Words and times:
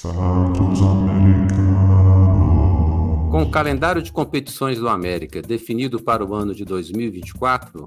Santos 0.00 0.80
Americano. 0.80 1.60
Com 3.30 3.42
o 3.42 3.50
calendário 3.50 4.00
de 4.00 4.10
competições 4.10 4.78
do 4.78 4.88
América 4.88 5.42
definido 5.42 6.02
para 6.02 6.24
o 6.24 6.34
ano 6.34 6.54
de 6.54 6.64
2024, 6.64 7.86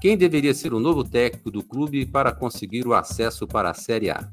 quem 0.00 0.16
deveria 0.16 0.54
ser 0.54 0.72
o 0.72 0.80
novo 0.80 1.04
técnico 1.04 1.50
do 1.50 1.62
clube 1.62 2.06
para 2.06 2.32
conseguir 2.32 2.86
o 2.86 2.94
acesso 2.94 3.46
para 3.46 3.68
a 3.68 3.74
Série 3.74 4.08
A? 4.08 4.26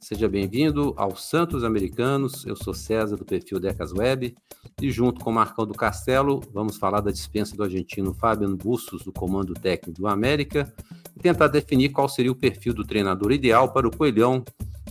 Seja 0.00 0.28
bem-vindo 0.28 0.92
ao 0.96 1.14
Santos 1.14 1.62
Americanos. 1.62 2.44
Eu 2.44 2.56
sou 2.56 2.74
César 2.74 3.14
do 3.14 3.24
perfil 3.24 3.60
Decas 3.60 3.92
Web 3.92 4.34
e 4.82 4.90
junto 4.90 5.24
com 5.24 5.30
Marcão 5.30 5.64
do 5.64 5.72
Castelo 5.72 6.40
vamos 6.52 6.78
falar 6.78 7.00
da 7.00 7.12
dispensa 7.12 7.54
do 7.54 7.62
argentino 7.62 8.12
Fabian 8.12 8.56
Bustos 8.56 9.04
do 9.04 9.12
comando 9.12 9.54
técnico 9.54 10.00
do 10.00 10.08
América 10.08 10.74
e 11.16 11.20
tentar 11.20 11.46
definir 11.46 11.90
qual 11.90 12.08
seria 12.08 12.32
o 12.32 12.36
perfil 12.36 12.74
do 12.74 12.84
treinador 12.84 13.30
ideal 13.30 13.72
para 13.72 13.86
o 13.86 13.96
Coelhão 13.96 14.44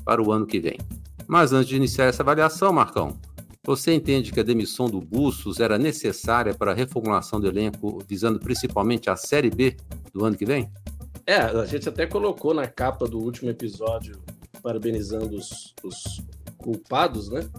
para 0.05 0.23
o 0.23 0.31
ano 0.31 0.45
que 0.45 0.61
vem. 0.61 0.77
Mas 1.27 1.53
antes 1.53 1.69
de 1.69 1.75
iniciar 1.75 2.05
essa 2.05 2.23
avaliação, 2.23 2.71
Marcão, 2.71 3.17
você 3.65 3.93
entende 3.93 4.31
que 4.31 4.39
a 4.39 4.43
demissão 4.43 4.87
do 4.87 5.01
Bustos 5.01 5.59
era 5.59 5.77
necessária 5.77 6.53
para 6.53 6.71
a 6.71 6.75
reformulação 6.75 7.39
do 7.39 7.47
elenco, 7.47 8.03
visando 8.07 8.39
principalmente 8.39 9.09
a 9.09 9.15
Série 9.15 9.49
B 9.49 9.75
do 10.13 10.23
ano 10.23 10.37
que 10.37 10.45
vem? 10.45 10.71
É, 11.25 11.37
a 11.37 11.65
gente 11.65 11.89
até 11.89 12.05
colocou 12.05 12.53
na 12.53 12.67
capa 12.67 13.07
do 13.07 13.17
último 13.17 13.49
episódio, 13.49 14.21
parabenizando 14.61 15.35
os, 15.35 15.73
os 15.83 16.21
culpados, 16.59 17.29
né? 17.29 17.49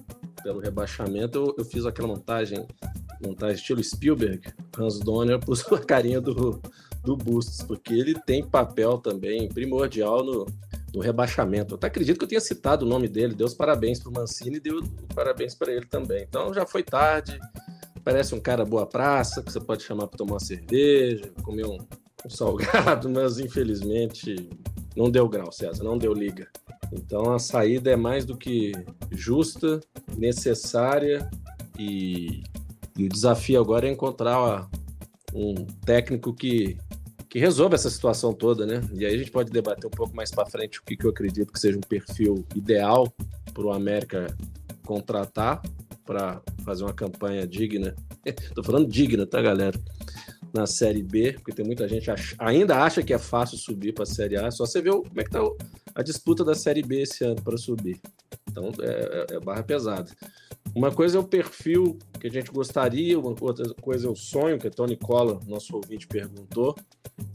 Pelo 0.44 0.60
rebaixamento, 0.60 1.38
eu, 1.38 1.54
eu, 1.58 1.64
fiz 1.64 1.84
aquela 1.84 2.06
montagem, 2.06 2.64
montagem 3.20 3.56
estilo 3.56 3.82
Spielberg, 3.82 4.40
Hans 4.78 5.00
Donner, 5.00 5.40
pus 5.40 5.64
a 5.72 5.78
carinha 5.80 6.20
do, 6.20 6.62
do 7.02 7.16
Bustos, 7.16 7.62
porque 7.62 7.92
ele 7.92 8.14
tem 8.14 8.46
papel 8.46 8.98
também 8.98 9.48
primordial 9.48 10.22
no, 10.24 10.46
do 10.96 11.02
rebaixamento. 11.02 11.74
Eu 11.74 11.76
até 11.76 11.88
acredito 11.88 12.16
que 12.16 12.24
eu 12.24 12.28
tenha 12.28 12.40
citado 12.40 12.86
o 12.86 12.88
nome 12.88 13.06
dele, 13.06 13.34
deu 13.34 13.46
os 13.46 13.52
parabéns 13.52 14.00
para 14.00 14.08
o 14.08 14.14
Mancini 14.14 14.56
e 14.56 14.60
deu 14.60 14.82
parabéns 15.14 15.54
para 15.54 15.70
ele 15.70 15.84
também. 15.84 16.22
Então 16.22 16.54
já 16.54 16.64
foi 16.64 16.82
tarde, 16.82 17.38
parece 18.02 18.34
um 18.34 18.40
cara 18.40 18.64
boa 18.64 18.86
praça, 18.86 19.42
que 19.42 19.52
você 19.52 19.60
pode 19.60 19.82
chamar 19.82 20.06
para 20.06 20.16
tomar 20.16 20.32
uma 20.32 20.40
cerveja, 20.40 21.30
comer 21.42 21.66
um, 21.66 21.76
um 22.24 22.30
salgado, 22.30 23.10
mas 23.12 23.38
infelizmente 23.38 24.48
não 24.96 25.10
deu 25.10 25.28
grau, 25.28 25.52
César, 25.52 25.84
não 25.84 25.98
deu 25.98 26.14
liga. 26.14 26.48
Então 26.90 27.30
a 27.34 27.38
saída 27.38 27.90
é 27.90 27.96
mais 27.96 28.24
do 28.24 28.34
que 28.34 28.72
justa, 29.10 29.80
necessária 30.16 31.28
e, 31.78 32.42
e 32.96 33.04
o 33.04 33.08
desafio 33.10 33.60
agora 33.60 33.86
é 33.86 33.92
encontrar 33.92 34.66
um 35.34 35.66
técnico 35.84 36.32
que 36.32 36.78
que 37.36 37.40
resolva 37.40 37.74
essa 37.74 37.90
situação 37.90 38.32
toda, 38.32 38.64
né? 38.64 38.80
E 38.94 39.04
aí 39.04 39.14
a 39.14 39.18
gente 39.18 39.30
pode 39.30 39.50
debater 39.50 39.86
um 39.86 39.90
pouco 39.90 40.16
mais 40.16 40.30
para 40.30 40.46
frente 40.46 40.78
o 40.78 40.82
que, 40.82 40.96
que 40.96 41.04
eu 41.04 41.10
acredito 41.10 41.52
que 41.52 41.60
seja 41.60 41.76
um 41.76 41.82
perfil 41.82 42.46
ideal 42.54 43.12
para 43.52 43.62
o 43.62 43.74
América 43.74 44.34
contratar 44.86 45.60
para 46.02 46.40
fazer 46.64 46.84
uma 46.84 46.94
campanha 46.94 47.46
digna. 47.46 47.94
Estou 48.24 48.64
falando 48.64 48.88
digna, 48.88 49.26
tá, 49.26 49.42
galera? 49.42 49.78
Na 50.50 50.66
Série 50.66 51.02
B, 51.02 51.34
porque 51.34 51.52
tem 51.52 51.66
muita 51.66 51.86
gente 51.86 52.10
ach... 52.10 52.34
ainda 52.38 52.82
acha 52.82 53.02
que 53.02 53.12
é 53.12 53.18
fácil 53.18 53.58
subir 53.58 53.92
para 53.92 54.04
a 54.04 54.06
Série 54.06 54.38
A. 54.38 54.50
Só 54.50 54.64
você 54.64 54.80
ver 54.80 54.92
como 54.92 55.20
é 55.20 55.22
que 55.22 55.28
tá 55.28 55.40
a 55.94 56.02
disputa 56.02 56.42
da 56.42 56.54
Série 56.54 56.82
B 56.82 57.02
esse 57.02 57.22
ano 57.22 57.42
para 57.42 57.58
subir. 57.58 58.00
Então 58.50 58.72
é, 58.80 59.26
é, 59.32 59.36
é 59.36 59.40
barra 59.40 59.62
pesada. 59.62 60.10
Uma 60.74 60.90
coisa 60.90 61.16
é 61.16 61.20
o 61.20 61.24
perfil 61.24 61.98
que 62.20 62.26
a 62.26 62.30
gente 62.30 62.50
gostaria, 62.50 63.18
uma 63.18 63.34
outra 63.40 63.72
coisa 63.80 64.06
é 64.06 64.10
o 64.10 64.14
sonho, 64.14 64.58
que 64.58 64.68
a 64.68 64.70
Tony 64.70 64.96
Cola, 64.96 65.40
nosso 65.46 65.74
ouvinte, 65.74 66.06
perguntou, 66.06 66.74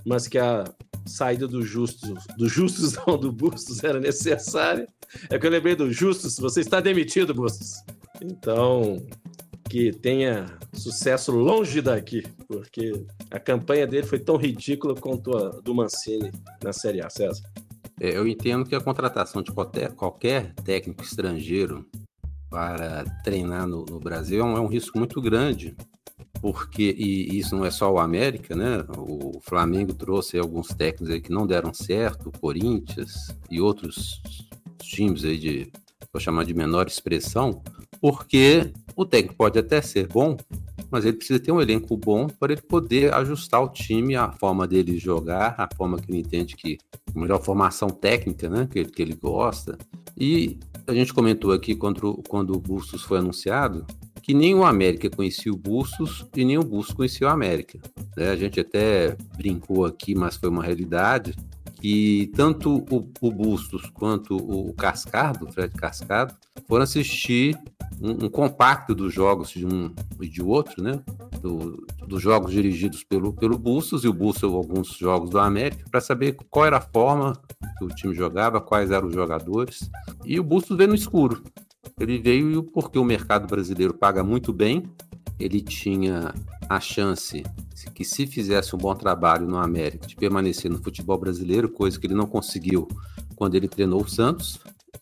mas 0.06 0.28
que 0.28 0.38
a 0.38 0.64
saída 1.06 1.48
do 1.48 1.64
Justus, 1.64 2.26
do 2.38 2.48
Justus 2.48 2.96
não, 3.06 3.18
do 3.18 3.32
Bustos 3.32 3.84
era 3.84 4.00
necessária. 4.00 4.88
É 5.30 5.38
que 5.38 5.46
eu 5.46 5.52
lembrei 5.52 5.76
do 5.76 5.92
Justus, 5.92 6.38
você 6.38 6.62
está 6.62 6.80
demitido, 6.80 7.34
Bustos. 7.34 7.84
Então, 8.22 9.04
que 9.70 9.92
tenha 9.92 10.58
sucesso 10.74 11.32
longe 11.32 11.82
daqui, 11.82 12.24
porque 12.48 13.06
a 13.30 13.40
campanha 13.40 13.88
dele 13.88 14.06
foi 14.06 14.20
tão 14.20 14.36
ridícula 14.36 14.95
quanto 14.95 15.36
a 15.36 15.50
do 15.61 15.73
Mancini 15.73 16.32
na 16.64 16.72
Série 16.73 17.02
A, 17.02 17.10
César. 17.10 17.44
É, 18.00 18.17
eu 18.17 18.28
entendo 18.28 18.66
que 18.66 18.76
a 18.76 18.82
contratação 18.82 19.42
de 19.42 19.52
qualquer, 19.52 19.92
qualquer 19.94 20.54
técnico 20.56 21.04
estrangeiro 21.04 21.86
para 22.50 23.06
treinar 23.23 23.66
no, 23.66 23.86
no 23.86 24.00
Brasil 24.00 24.42
é 24.42 24.44
um, 24.44 24.58
é 24.58 24.60
um, 24.60 24.67
risco 24.67 24.98
muito 24.98 25.22
grande, 25.22 25.76
porque, 26.42 26.96
e 26.98 27.38
isso 27.38 27.56
não 27.56 27.64
é 27.64 27.70
só 27.70 27.92
o 27.94 28.00
América, 28.00 28.56
né? 28.56 28.84
O 28.98 29.40
Flamengo 29.42 29.94
trouxe 29.94 30.40
alguns 30.40 30.70
técnicos 30.70 31.12
aí 31.12 31.22
que 31.22 31.32
não 31.32 31.46
deram 31.46 31.72
certo, 31.72 32.30
o 32.30 32.40
Corinthians 32.40 33.28
e 33.50 33.62
outros 33.62 34.22
times 34.80 35.24
aí 35.24 35.38
de, 35.38 35.72
vou 36.12 36.20
chamar 36.20 36.44
de 36.44 36.54
menor 36.54 36.88
expressão, 36.88 37.62
porque 38.02 38.74
o 38.96 39.06
técnico 39.06 39.36
pode 39.36 39.60
até 39.60 39.82
ser 39.82 40.08
bom, 40.08 40.36
mas 40.90 41.06
ele 41.06 41.18
precisa 41.18 41.40
ter 41.40 41.52
um 41.52 41.62
elenco 41.62 41.96
bom 41.96 42.28
para 42.28 42.54
ele 42.54 42.62
poder 42.64 43.14
ajustar 43.14 43.62
o 43.62 43.70
time, 43.70 44.16
a 44.16 44.32
forma 44.32 44.68
dele 44.68 44.98
jogar, 44.98 45.54
a 45.60 45.70
forma 45.76 46.00
que 46.00 46.12
ele 46.12 46.22
entende 46.22 46.56
que 46.56 46.80
a 47.16 47.20
melhor 47.20 47.42
formação 47.42 47.90
técnica, 47.90 48.50
né, 48.50 48.68
que, 48.70 48.84
que 48.84 49.02
ele 49.02 49.14
gosta. 49.14 49.78
E 50.18 50.58
a 50.88 50.94
gente 50.94 51.14
comentou 51.14 51.52
aqui 51.52 51.76
quando, 51.76 52.22
quando 52.28 52.56
o 52.56 52.60
Bustos 52.60 53.04
foi 53.04 53.20
anunciado 53.20 53.86
que 54.31 54.36
nem 54.36 54.55
o 54.55 54.64
América 54.64 55.09
conhecia 55.09 55.52
o 55.52 55.58
Bustos 55.58 56.25
e 56.33 56.45
nem 56.45 56.58
o 56.58 56.64
Bustos 56.64 56.95
conhecia 56.95 57.27
o 57.27 57.30
América. 57.30 57.77
Né? 58.15 58.30
A 58.30 58.36
gente 58.37 58.61
até 58.61 59.17
brincou 59.36 59.83
aqui, 59.83 60.15
mas 60.15 60.37
foi 60.37 60.47
uma 60.47 60.64
realidade, 60.64 61.36
que 61.73 62.31
tanto 62.33 62.77
o, 62.89 63.11
o 63.19 63.30
Bustos 63.30 63.89
quanto 63.89 64.37
o 64.37 64.73
Cascado, 64.73 65.45
o 65.45 65.52
Fred 65.52 65.75
Cascado, 65.75 66.33
foram 66.65 66.83
assistir 66.83 67.59
um, 68.02 68.27
um, 68.27 68.30
compacto 68.30 68.95
dos 68.95 69.14
jogos 69.14 69.49
de 69.49 69.65
um 69.65 69.93
e 70.21 70.30
de 70.30 70.42
outro, 70.42 70.81
né? 70.81 71.03
Do, 71.42 71.86
dos 72.08 72.21
jogos 72.21 72.53
dirigidos 72.53 73.03
pelo, 73.03 73.33
pelo 73.33 73.58
Bustos 73.58 74.05
e 74.05 74.08
o 74.08 74.13
Bustos 74.13 74.43
alguns 74.43 74.95
jogos 74.95 75.30
do 75.30 75.39
América, 75.39 75.83
para 75.92 75.99
saber 75.99 76.37
qual 76.49 76.67
era 76.67 76.77
a 76.77 76.81
forma 76.81 77.33
que 77.77 77.83
o 77.83 77.89
time 77.89 78.15
jogava, 78.15 78.61
quais 78.61 78.92
eram 78.92 79.09
os 79.09 79.13
jogadores. 79.13 79.92
E 80.23 80.39
o 80.39 80.43
Bustos 80.43 80.77
veio 80.77 80.87
no 80.87 80.95
escuro. 80.95 81.43
Ele 81.99 82.19
veio 82.19 82.64
porque 82.64 82.97
o 82.97 83.03
mercado 83.03 83.47
brasileiro 83.47 83.93
paga 83.93 84.23
muito 84.23 84.52
bem, 84.53 84.83
ele 85.39 85.61
tinha 85.61 86.33
a 86.69 86.80
chance 86.80 87.43
que 87.93 88.03
se 88.05 88.27
fizesse 88.27 88.75
um 88.75 88.80
bom 88.80 88.95
trabalho 88.95 89.47
no 89.47 89.58
América 89.58 90.08
de 90.08 90.15
permanecer 90.15 90.69
no 90.69 90.81
futebol 90.81 91.17
brasileiro, 91.17 91.69
coisa 91.69 91.99
que 91.99 92.08
ele 92.08 92.14
não 92.14 92.27
conseguiu 92.27 92.87
quando 93.36 93.55
ele 93.55 93.67
treinou 93.67 94.02
o 94.02 94.08
Santos, 94.08 94.59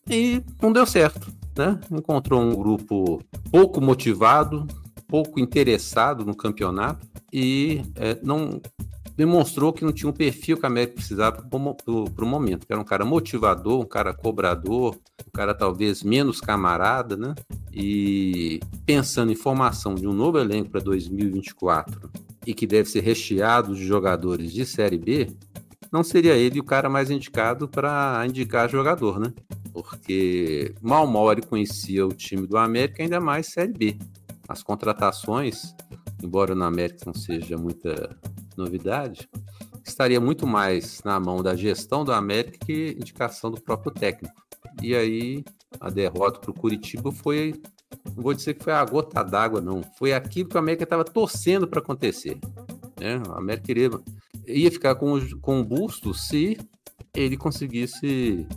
e 0.10 0.42
não 0.62 0.72
deu 0.72 0.86
certo, 0.86 1.32
né? 1.58 1.80
Encontrou 1.92 2.42
um 2.42 2.56
grupo 2.56 3.22
pouco 3.52 3.82
motivado, 3.82 4.66
pouco 5.08 5.40
interessado 5.40 6.26
no 6.26 6.36
campeonato 6.36 7.06
e 7.32 7.82
é, 7.96 8.18
não 8.24 8.62
demonstrou 9.20 9.74
que 9.74 9.84
não 9.84 9.92
tinha 9.92 10.10
um 10.10 10.14
perfil 10.14 10.58
que 10.58 10.66
a 10.66 10.70
América 10.70 10.94
precisava 10.94 11.42
para 11.42 11.58
o 11.58 12.26
momento, 12.26 12.66
era 12.70 12.80
um 12.80 12.86
cara 12.86 13.04
motivador, 13.04 13.82
um 13.82 13.86
cara 13.86 14.14
cobrador, 14.14 14.96
um 15.28 15.32
cara 15.34 15.54
talvez 15.54 16.02
menos 16.04 16.40
camarada, 16.40 17.18
né? 17.18 17.36
E 17.70 18.62
pensando 18.86 19.30
em 19.30 19.36
formação 19.36 19.94
de 19.94 20.08
um 20.08 20.14
novo 20.14 20.40
elenco 20.40 20.70
para 20.70 20.80
2024 20.80 22.10
e 22.48 22.54
que 22.54 22.66
deve 22.66 22.88
ser 22.88 23.02
recheado 23.02 23.76
de 23.76 23.86
jogadores 23.86 24.54
de 24.54 24.66
Série 24.66 24.98
B, 24.98 25.28
não 25.92 26.02
seria 26.02 26.38
ele 26.38 26.58
o 26.62 26.64
cara 26.64 26.90
mais 26.90 27.12
indicado 27.12 27.68
para 27.68 28.26
indicar 28.26 28.70
jogador, 28.70 29.20
né? 29.20 29.34
Porque 29.74 30.74
mal 30.82 31.06
mal 31.06 31.30
ele 31.30 31.42
conhecia 31.42 32.08
o 32.08 32.14
time 32.14 32.48
do 32.48 32.58
América, 32.58 33.04
ainda 33.04 33.20
mais 33.20 33.48
Série 33.48 33.74
B. 33.74 33.98
As 34.48 34.64
contratações, 34.64 35.76
embora 36.24 36.56
no 36.56 36.64
América 36.64 37.04
não 37.06 37.14
seja 37.14 37.58
muita 37.58 38.18
novidade, 38.60 39.30
estaria 39.84 40.20
muito 40.20 40.46
mais 40.46 41.02
na 41.04 41.20
mão 41.20 41.42
da 41.42 41.56
gestão 41.56 42.04
do 42.04 42.12
América 42.12 42.58
que 42.66 42.96
indicação 43.00 43.50
do 43.52 43.62
próprio 43.62 43.92
técnico. 43.92 44.36
E 44.82 44.96
aí 44.96 45.44
a 45.80 45.90
derrota 45.90 46.40
para 46.40 46.52
o 46.52 46.54
Curitiba 46.54 47.12
foi, 47.12 47.60
não 48.16 48.24
vou 48.24 48.34
dizer 48.34 48.54
que 48.54 48.64
foi 48.64 48.74
a 48.74 48.86
gota 48.86 49.24
d'água, 49.24 49.62
não, 49.62 49.82
foi 49.98 50.14
aquilo 50.14 50.50
que 50.50 50.56
o 50.56 50.60
América 50.60 50.84
estava 50.84 51.04
torcendo 51.04 51.68
para 51.68 51.80
acontecer. 51.80 52.38
Né? 53.00 53.22
O 53.28 53.34
América 53.34 53.72
iria, 53.72 53.90
ia 54.48 54.72
ficar 54.72 54.96
com, 54.96 55.20
com 55.42 55.60
o 55.60 55.64
busto 55.64 56.14
se 56.14 56.58
ele 57.14 57.38
conseguisse 57.38 58.48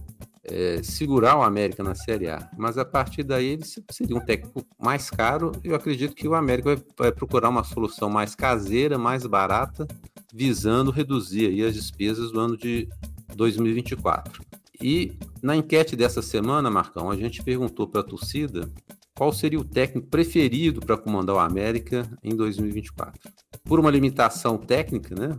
é, 0.45 0.83
segurar 0.83 1.37
o 1.37 1.43
América 1.43 1.83
na 1.83 1.95
Série 1.95 2.29
A. 2.29 2.51
Mas 2.57 2.77
a 2.77 2.85
partir 2.85 3.23
daí 3.23 3.47
ele 3.47 3.65
seria 3.91 4.17
um 4.17 4.21
técnico 4.21 4.65
mais 4.79 5.11
caro. 5.11 5.53
Eu 5.63 5.75
acredito 5.75 6.15
que 6.15 6.27
o 6.27 6.35
América 6.35 6.75
vai, 6.75 6.85
vai 6.97 7.13
procurar 7.13 7.49
uma 7.49 7.65
solução 7.65 8.11
mais 8.11 8.35
caseira, 8.35 8.99
mais 8.99 9.25
barata, 9.27 9.87
visando 10.33 10.91
reduzir 10.91 11.47
aí 11.47 11.63
as 11.63 11.75
despesas 11.75 12.33
do 12.33 12.41
ano 12.41 12.57
de 12.57 12.89
2024. 13.35 14.43
E 14.81 15.13
na 15.41 15.55
enquete 15.55 15.95
dessa 15.95 16.21
semana, 16.21 16.69
Marcão, 16.69 17.11
a 17.11 17.17
gente 17.17 17.43
perguntou 17.43 17.87
para 17.87 18.01
a 18.01 18.05
torcida 18.05 18.69
qual 19.15 19.33
seria 19.33 19.61
o 19.61 19.65
técnico 19.65 20.09
preferido 20.09 20.81
para 20.81 20.97
comandar 20.97 21.37
o 21.37 21.39
América 21.39 22.11
em 22.23 22.35
2024. 22.35 23.31
Por 23.63 23.79
uma 23.79 23.91
limitação 23.91 24.59
técnica, 24.59 25.15
né? 25.15 25.39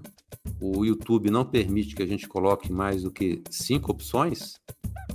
O 0.62 0.86
YouTube 0.86 1.30
não 1.30 1.44
permite 1.44 1.96
que 1.96 2.04
a 2.04 2.06
gente 2.06 2.28
coloque 2.28 2.72
mais 2.72 3.04
do 3.04 3.12
que 3.12 3.44
cinco 3.50 3.92
opções. 3.92 4.56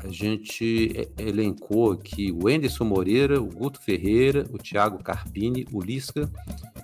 A 0.05 0.09
gente 0.09 1.09
elencou 1.19 1.93
aqui 1.93 2.33
o 2.33 2.49
Enderson 2.49 2.85
Moreira, 2.85 3.41
o 3.41 3.47
Guto 3.47 3.81
Ferreira, 3.81 4.47
o 4.51 4.59
Thiago 4.59 5.03
Carpini, 5.03 5.67
o 5.73 5.81
Lisca 5.81 6.31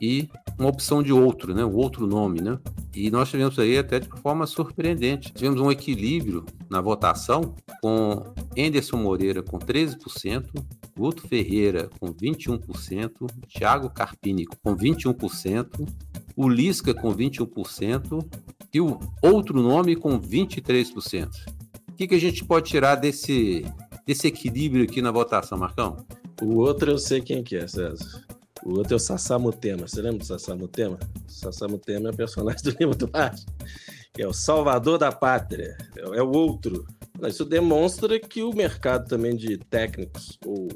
e 0.00 0.28
uma 0.58 0.68
opção 0.68 1.02
de 1.02 1.12
outro, 1.12 1.54
né? 1.54 1.64
Um 1.64 1.74
outro 1.74 2.06
nome, 2.06 2.40
né? 2.40 2.58
E 2.94 3.10
nós 3.10 3.30
tivemos 3.30 3.58
aí 3.58 3.78
até 3.78 4.00
de 4.00 4.08
forma 4.20 4.46
surpreendente. 4.46 5.32
Tivemos 5.32 5.60
um 5.60 5.70
equilíbrio 5.70 6.44
na 6.68 6.80
votação 6.80 7.54
com 7.80 8.34
Enderson 8.56 8.96
Moreira 8.96 9.42
com 9.42 9.58
13%, 9.58 10.48
Guto 10.96 11.26
Ferreira 11.26 11.88
com 11.98 12.12
21%, 12.12 13.30
Thiago 13.48 13.90
Carpini 13.90 14.44
com 14.46 14.76
21%, 14.76 15.88
o 16.36 16.48
Lisca 16.48 16.92
com 16.92 17.14
21% 17.14 18.24
e 18.72 18.80
o 18.80 18.98
outro 19.22 19.62
nome 19.62 19.94
com 19.94 20.20
23%. 20.20 21.63
O 21.94 21.96
que, 21.96 22.08
que 22.08 22.14
a 22.16 22.20
gente 22.20 22.44
pode 22.44 22.68
tirar 22.68 22.96
desse, 22.96 23.64
desse 24.04 24.26
equilíbrio 24.26 24.82
aqui 24.82 25.00
na 25.00 25.12
votação, 25.12 25.56
Marcão? 25.56 26.04
O 26.42 26.56
outro 26.56 26.90
eu 26.90 26.98
sei 26.98 27.20
quem 27.20 27.40
que 27.40 27.54
é, 27.54 27.68
César. 27.68 28.26
O 28.64 28.78
outro 28.78 28.94
é 28.94 28.96
o 28.96 28.98
Sassamutema. 28.98 29.86
Você 29.86 30.02
lembra 30.02 30.18
do 30.18 30.24
Sassamutema? 30.24 30.98
Sassamutema 31.28 32.08
é 32.08 32.12
o 32.12 32.16
personagem 32.16 32.64
do 32.64 32.76
Lima 32.80 32.96
Duarte. 32.96 33.46
É 34.18 34.26
o 34.26 34.32
salvador 34.32 34.98
da 34.98 35.12
pátria. 35.12 35.78
É 35.96 36.20
o 36.20 36.32
outro. 36.32 36.84
Isso 37.28 37.44
demonstra 37.44 38.18
que 38.18 38.42
o 38.42 38.52
mercado 38.52 39.06
também 39.06 39.36
de 39.36 39.56
técnicos, 39.56 40.36
ou 40.44 40.66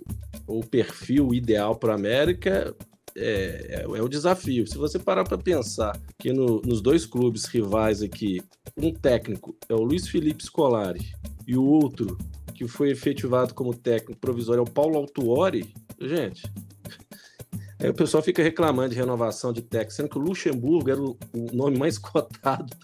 o 0.47 0.65
perfil 0.65 1.35
ideal 1.35 1.75
para 1.75 1.95
a 1.95 1.97
América, 1.97 2.77
é, 3.19 3.67
é, 3.69 3.83
é, 3.83 4.03
o 4.03 4.09
desafio. 4.09 4.67
Se 4.67 4.79
você 4.79 4.99
parar 4.99 5.25
para 5.25 5.37
pensar 5.37 5.99
que 6.19 6.33
no, 6.33 6.61
nos 6.63 6.81
dois 6.81 7.05
clubes 7.05 7.45
rivais 7.47 8.03
aqui, 8.03 8.41
um 8.77 8.93
técnico 8.93 9.57
é 9.69 9.75
o 9.75 9.83
Luiz 9.83 10.09
Felipe 10.09 10.45
Scolari 10.45 11.13
e 11.47 11.57
o 11.57 11.65
outro 11.65 12.17
que 12.55 12.67
foi 12.67 12.91
efetivado 12.91 13.55
como 13.55 13.75
técnico 13.75 14.21
provisório 14.21 14.61
é 14.61 14.63
o 14.63 14.71
Paulo 14.71 14.97
Autuori, 14.97 15.75
gente. 16.01 16.43
Aí 17.81 17.89
o 17.89 17.95
pessoal 17.95 18.23
fica 18.23 18.43
reclamando 18.43 18.91
de 18.91 18.97
renovação 18.97 19.53
de 19.53 19.63
técnico, 19.63 19.93
sendo 19.93 20.09
que 20.09 20.19
o 20.19 20.21
Luxemburgo 20.21 20.91
era 20.91 21.01
o, 21.01 21.17
o 21.33 21.55
nome 21.55 21.79
mais 21.79 21.99
cotado 21.99 22.75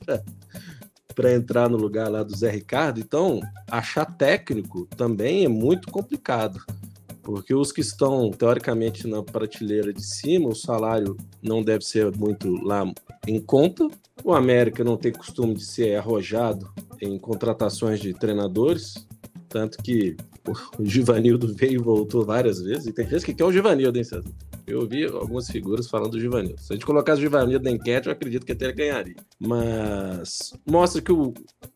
para 1.15 1.33
entrar 1.33 1.69
no 1.69 1.77
lugar 1.77 2.09
lá 2.09 2.23
do 2.23 2.37
Zé 2.37 2.51
Ricardo. 2.51 3.01
Então, 3.01 3.41
achar 3.69 4.05
técnico 4.05 4.87
também 4.97 5.45
é 5.45 5.49
muito 5.49 5.91
complicado 5.91 6.61
porque 7.25 7.55
os 7.55 7.73
que 7.73 7.81
estão 7.81 8.31
teoricamente 8.31 9.09
na 9.09 9.23
prateleira 9.23 9.93
de 9.93 10.05
cima, 10.05 10.50
o 10.50 10.55
salário 10.55 11.17
não 11.43 11.62
deve 11.62 11.85
ser 11.85 12.15
muito 12.17 12.50
lá 12.62 12.85
em 13.26 13.41
conta. 13.41 13.88
O 14.23 14.32
América 14.32 14.85
não 14.85 14.97
tem 14.97 15.11
costume 15.11 15.55
de 15.55 15.65
ser 15.65 15.97
arrojado 15.97 16.71
em 17.00 17.19
contratações 17.19 17.99
de 17.99 18.12
treinadores, 18.12 18.94
tanto 19.49 19.79
que 19.79 20.17
o 20.79 20.85
Givanildo 20.85 21.55
veio 21.55 21.81
e 21.81 21.82
voltou 21.82 22.25
várias 22.25 22.61
vezes, 22.61 22.87
e 22.87 22.93
tem 22.93 23.09
gente 23.09 23.25
que 23.25 23.35
quer 23.35 23.44
o 23.44 23.53
Givanildo, 23.53 23.97
hein, 23.97 24.05
César? 24.05 24.31
Eu 24.67 24.81
ouvi 24.81 25.05
algumas 25.05 25.49
figuras 25.49 25.88
falando 25.88 26.12
do 26.12 26.20
Givanildo. 26.20 26.61
Se 26.61 26.73
a 26.73 26.77
gente 26.77 26.87
colocasse 26.87 27.19
o 27.19 27.23
Givanildo 27.23 27.65
na 27.65 27.70
enquete, 27.70 28.06
eu 28.06 28.12
acredito 28.12 28.44
que 28.44 28.53
até 28.53 28.67
ele 28.67 28.75
ganharia. 28.75 29.17
Mas 29.39 30.53
mostra 30.67 31.03
que 31.03 31.13
o, 31.13 31.35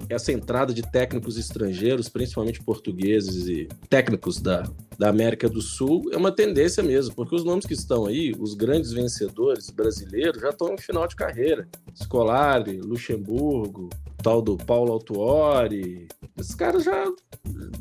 essa 0.09 0.33
entrada 0.33 0.73
de 0.73 0.83
técnicos 0.83 1.37
estrangeiros, 1.37 2.09
principalmente 2.09 2.63
portugueses 2.63 3.47
e 3.47 3.69
técnicos 3.89 4.41
da, 4.41 4.63
da 4.99 5.09
América 5.09 5.49
do 5.49 5.61
Sul, 5.61 6.09
é 6.13 6.17
uma 6.17 6.33
tendência 6.33 6.83
mesmo, 6.83 7.15
porque 7.15 7.35
os 7.35 7.45
nomes 7.45 7.67
que 7.67 7.75
estão 7.75 8.07
aí, 8.07 8.33
os 8.39 8.55
grandes 8.55 8.93
vencedores 8.93 9.71
brasileiros, 9.71 10.41
já 10.41 10.51
estão 10.51 10.73
em 10.75 10.79
final 10.79 11.07
de 11.07 11.17
carreira. 11.17 11.69
Scolari, 11.95 12.81
Luxemburgo, 12.81 13.91
tal 14.23 14.41
do 14.41 14.57
Paulo 14.57 14.93
Autuori. 14.93 16.09
Esses 16.39 16.55
caras 16.55 16.85
já, 16.85 17.05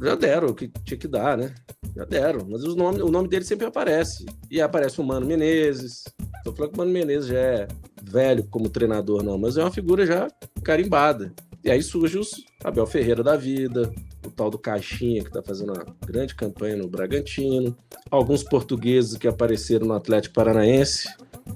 já 0.02 0.16
deram 0.16 0.50
o 0.50 0.56
que 0.56 0.68
tinha 0.84 0.98
que 0.98 1.08
dar, 1.08 1.38
né? 1.38 1.54
Já 1.96 2.06
deram. 2.06 2.48
Mas 2.50 2.64
os 2.64 2.76
nome, 2.76 3.02
o 3.02 3.10
nome 3.10 3.28
dele 3.28 3.46
sempre 3.46 3.68
aparece. 3.68 4.26
E 4.50 4.60
aparece 4.60 5.00
o 5.00 5.04
Mano 5.04 5.26
Menezes. 5.26 6.04
Tô 6.44 6.54
falando 6.54 6.72
que 6.72 6.78
o 6.78 6.80
Mano 6.80 6.92
Menezes 6.92 7.28
já 7.28 7.38
é 7.38 7.68
velho 8.02 8.44
como 8.50 8.70
treinador, 8.70 9.24
não, 9.24 9.38
mas 9.38 9.58
é 9.58 9.64
uma 9.64 9.72
figura 9.72 10.06
já 10.06 10.28
carimbada. 10.64 11.34
E 11.64 11.72
aí 11.72 11.82
surge 11.82 12.18
os 12.18 12.46
Abel 12.64 12.86
Ferreira 12.86 13.24
da 13.24 13.36
vida, 13.36 13.92
o 14.26 14.32
tal 14.32 14.50
do 14.50 14.58
Caixinha, 14.58 15.22
que 15.22 15.28
está 15.28 15.42
fazendo 15.42 15.74
uma 15.74 15.86
grande 16.06 16.36
campanha 16.36 16.76
no 16.76 16.88
Bragantino, 16.88 17.76
alguns 18.10 18.44
portugueses 18.44 19.18
que 19.18 19.28
apareceram 19.28 19.88
no 19.88 19.94
Atlético 19.94 20.36
Paranaense, 20.36 21.10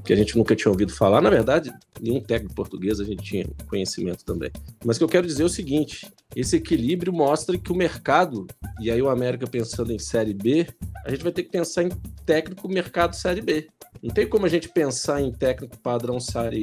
que 0.03 0.11
a 0.11 0.15
gente 0.15 0.37
nunca 0.37 0.55
tinha 0.55 0.71
ouvido 0.71 0.93
falar. 0.93 1.21
Na 1.21 1.29
verdade, 1.29 1.71
nenhum 2.01 2.19
técnico 2.19 2.55
português 2.55 2.99
a 2.99 3.03
gente 3.03 3.23
tinha 3.23 3.45
conhecimento 3.67 4.25
também. 4.25 4.51
Mas 4.83 4.97
o 4.97 4.99
que 4.99 5.03
eu 5.03 5.09
quero 5.09 5.27
dizer 5.27 5.43
é 5.43 5.45
o 5.45 5.49
seguinte: 5.49 6.11
esse 6.35 6.55
equilíbrio 6.55 7.13
mostra 7.13 7.57
que 7.57 7.71
o 7.71 7.75
mercado, 7.75 8.47
e 8.79 8.89
aí 8.89 9.01
o 9.01 9.09
América 9.09 9.47
pensando 9.47 9.91
em 9.91 9.99
Série 9.99 10.33
B, 10.33 10.67
a 11.05 11.09
gente 11.09 11.23
vai 11.23 11.31
ter 11.31 11.43
que 11.43 11.51
pensar 11.51 11.83
em 11.83 11.89
técnico 12.25 12.67
mercado 12.67 13.15
Série 13.15 13.41
B. 13.41 13.67
Não 14.01 14.11
tem 14.11 14.27
como 14.27 14.45
a 14.45 14.49
gente 14.49 14.67
pensar 14.67 15.21
em 15.21 15.31
técnico 15.31 15.77
padrão 15.77 16.17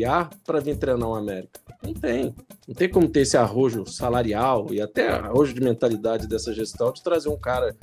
A 0.08 0.24
para 0.44 0.60
vir 0.60 0.76
treinar 0.76 1.08
o 1.08 1.14
América. 1.14 1.60
Não 1.82 1.94
tem. 1.94 2.34
Não 2.66 2.74
tem 2.74 2.88
como 2.88 3.08
ter 3.08 3.20
esse 3.20 3.36
arrojo 3.36 3.86
salarial 3.86 4.66
e 4.72 4.80
até 4.80 5.08
arrojo 5.08 5.54
de 5.54 5.60
mentalidade 5.60 6.26
dessa 6.26 6.52
gestão 6.52 6.92
de 6.92 7.02
trazer 7.02 7.28
um 7.28 7.38
cara. 7.38 7.76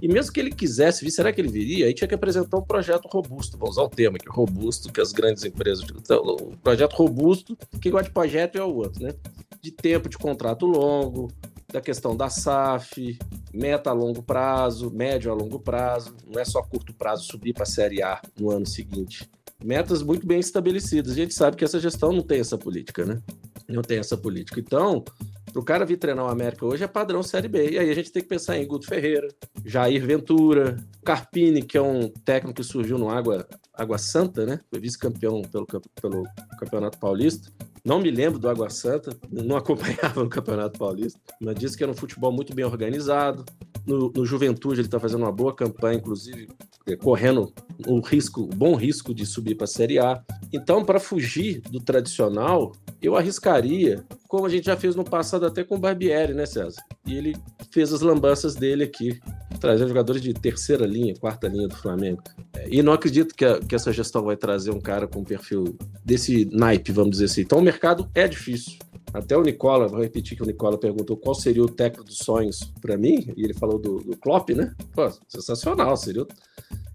E 0.00 0.08
mesmo 0.08 0.32
que 0.32 0.40
ele 0.40 0.50
quisesse 0.50 1.04
vir, 1.04 1.10
será 1.10 1.32
que 1.32 1.40
ele 1.40 1.50
viria? 1.50 1.86
Aí 1.86 1.94
tinha 1.94 2.08
que 2.08 2.14
apresentar 2.14 2.56
um 2.56 2.62
projeto 2.62 3.06
robusto. 3.06 3.58
Vou 3.58 3.68
usar 3.68 3.82
o 3.82 3.88
termo 3.88 4.16
aqui, 4.16 4.28
robusto, 4.28 4.90
que 4.90 5.00
as 5.00 5.12
grandes 5.12 5.44
empresas. 5.44 5.84
Então, 5.94 6.22
um 6.40 6.56
projeto 6.56 6.94
robusto, 6.94 7.56
quem 7.80 7.92
gosta 7.92 8.08
de 8.08 8.14
projeto 8.14 8.56
é 8.56 8.64
o 8.64 8.74
outro, 8.74 9.02
né? 9.02 9.14
De 9.60 9.70
tempo 9.70 10.08
de 10.08 10.16
contrato 10.18 10.66
longo, 10.66 11.28
da 11.72 11.80
questão 11.80 12.16
da 12.16 12.28
SAF, 12.28 13.18
meta 13.52 13.90
a 13.90 13.92
longo 13.92 14.22
prazo, 14.22 14.90
médio 14.90 15.30
a 15.30 15.34
longo 15.34 15.58
prazo, 15.58 16.14
não 16.26 16.40
é 16.40 16.44
só 16.44 16.62
curto 16.62 16.94
prazo 16.94 17.24
subir 17.24 17.54
para 17.54 17.62
a 17.62 17.66
Série 17.66 18.02
A 18.02 18.20
no 18.38 18.50
ano 18.50 18.66
seguinte. 18.66 19.28
Metas 19.64 20.02
muito 20.02 20.26
bem 20.26 20.40
estabelecidas. 20.40 21.12
A 21.12 21.14
gente 21.14 21.34
sabe 21.34 21.56
que 21.56 21.64
essa 21.64 21.78
gestão 21.78 22.12
não 22.12 22.22
tem 22.22 22.40
essa 22.40 22.58
política, 22.58 23.04
né? 23.04 23.22
Não 23.68 23.82
tem 23.82 23.98
essa 23.98 24.16
política. 24.16 24.58
Então, 24.58 25.04
para 25.52 25.60
o 25.60 25.64
cara 25.64 25.86
vir 25.86 25.98
treinar 25.98 26.24
o 26.24 26.30
América 26.30 26.66
hoje 26.66 26.82
é 26.82 26.88
padrão 26.88 27.22
Série 27.22 27.48
B. 27.48 27.70
E 27.70 27.78
aí 27.78 27.90
a 27.90 27.94
gente 27.94 28.10
tem 28.10 28.22
que 28.22 28.28
pensar 28.28 28.58
em 28.58 28.66
Guto 28.66 28.86
Ferreira, 28.86 29.28
Jair 29.64 30.04
Ventura, 30.04 30.76
Carpini, 31.04 31.62
que 31.62 31.78
é 31.78 31.82
um 31.82 32.08
técnico 32.08 32.60
que 32.60 32.66
surgiu 32.66 32.98
no 32.98 33.08
Água, 33.08 33.46
Água 33.74 33.98
Santa, 33.98 34.44
né? 34.44 34.60
Foi 34.70 34.78
vice-campeão 34.78 35.42
pelo, 35.42 35.66
pelo 36.00 36.24
Campeonato 36.58 36.98
Paulista. 36.98 37.50
Não 37.84 38.00
me 38.00 38.10
lembro 38.10 38.38
do 38.38 38.48
Água 38.48 38.70
Santa, 38.70 39.16
não 39.30 39.56
acompanhava 39.56 40.22
o 40.22 40.28
Campeonato 40.28 40.78
Paulista, 40.78 41.18
mas 41.40 41.56
disse 41.56 41.76
que 41.76 41.82
era 41.82 41.90
um 41.90 41.96
futebol 41.96 42.30
muito 42.30 42.54
bem 42.54 42.64
organizado. 42.64 43.44
No, 43.84 44.12
no 44.14 44.24
Juventude 44.24 44.80
ele 44.80 44.86
está 44.86 45.00
fazendo 45.00 45.22
uma 45.22 45.32
boa 45.32 45.54
campanha, 45.54 45.98
inclusive 45.98 46.48
é, 46.86 46.94
correndo 46.94 47.52
um 47.86 48.00
risco, 48.00 48.42
um 48.42 48.56
bom 48.56 48.76
risco 48.76 49.12
de 49.12 49.26
subir 49.26 49.56
para 49.56 49.64
a 49.64 49.68
Série 49.68 49.98
A. 49.98 50.22
Então, 50.52 50.84
para 50.84 51.00
fugir 51.00 51.60
do 51.62 51.80
tradicional, 51.80 52.72
eu 53.00 53.16
arriscaria, 53.16 54.04
como 54.28 54.46
a 54.46 54.48
gente 54.48 54.66
já 54.66 54.76
fez 54.76 54.94
no 54.94 55.02
passado 55.02 55.46
até 55.46 55.64
com 55.64 55.74
o 55.74 55.78
Barbieri, 55.78 56.34
né, 56.34 56.46
César? 56.46 56.82
E 57.04 57.16
ele 57.16 57.36
fez 57.72 57.92
as 57.92 58.00
lambanças 58.00 58.54
dele 58.54 58.84
aqui, 58.84 59.20
trazer 59.62 59.86
jogadores 59.86 60.20
de 60.20 60.34
terceira 60.34 60.84
linha, 60.84 61.14
quarta 61.14 61.46
linha 61.46 61.68
do 61.68 61.76
Flamengo. 61.76 62.20
E 62.66 62.82
não 62.82 62.92
acredito 62.92 63.32
que, 63.32 63.44
a, 63.44 63.60
que 63.60 63.76
essa 63.76 63.92
gestão 63.92 64.24
vai 64.24 64.36
trazer 64.36 64.72
um 64.72 64.80
cara 64.80 65.06
com 65.06 65.20
um 65.20 65.24
perfil 65.24 65.76
desse 66.04 66.44
naipe, 66.46 66.90
vamos 66.90 67.12
dizer 67.12 67.26
assim. 67.26 67.42
Então 67.42 67.58
o 67.58 67.62
mercado 67.62 68.10
é 68.12 68.26
difícil. 68.26 68.76
Até 69.14 69.36
o 69.36 69.42
Nicola, 69.42 69.86
vou 69.86 70.00
repetir 70.00 70.36
que 70.36 70.42
o 70.42 70.46
Nicola 70.46 70.76
perguntou 70.76 71.16
qual 71.16 71.34
seria 71.34 71.62
o 71.62 71.68
técnico 71.68 72.04
dos 72.04 72.18
sonhos 72.18 72.72
para 72.80 72.96
mim, 72.96 73.32
e 73.36 73.44
ele 73.44 73.54
falou 73.54 73.78
do, 73.78 73.98
do 73.98 74.16
Klopp, 74.16 74.50
né? 74.50 74.74
Pô, 74.94 75.08
sensacional, 75.28 75.96
seria. 75.96 76.26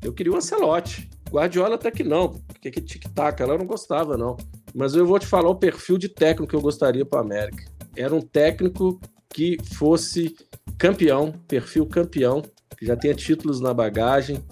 Eu 0.03 0.11
queria 0.11 0.33
o 0.33 0.35
Ancelotti. 0.35 1.09
Guardiola 1.29 1.75
até 1.75 1.89
que 1.89 2.03
não, 2.03 2.33
porque 2.47 2.71
que 2.71 2.81
tic-tac, 2.81 3.41
ela 3.41 3.57
não 3.57 3.65
gostava, 3.65 4.17
não. 4.17 4.35
Mas 4.73 4.93
eu 4.93 5.05
vou 5.05 5.19
te 5.19 5.25
falar 5.25 5.49
o 5.49 5.55
perfil 5.55 5.97
de 5.97 6.09
técnico 6.09 6.49
que 6.49 6.55
eu 6.55 6.61
gostaria 6.61 7.05
para 7.05 7.21
América. 7.21 7.63
Era 7.95 8.13
um 8.13 8.21
técnico 8.21 8.99
que 9.29 9.57
fosse 9.73 10.35
campeão, 10.77 11.33
perfil 11.47 11.85
campeão, 11.85 12.41
que 12.75 12.85
já 12.85 12.95
tenha 12.95 13.13
títulos 13.13 13.59
na 13.59 13.73
bagagem, 13.73 14.43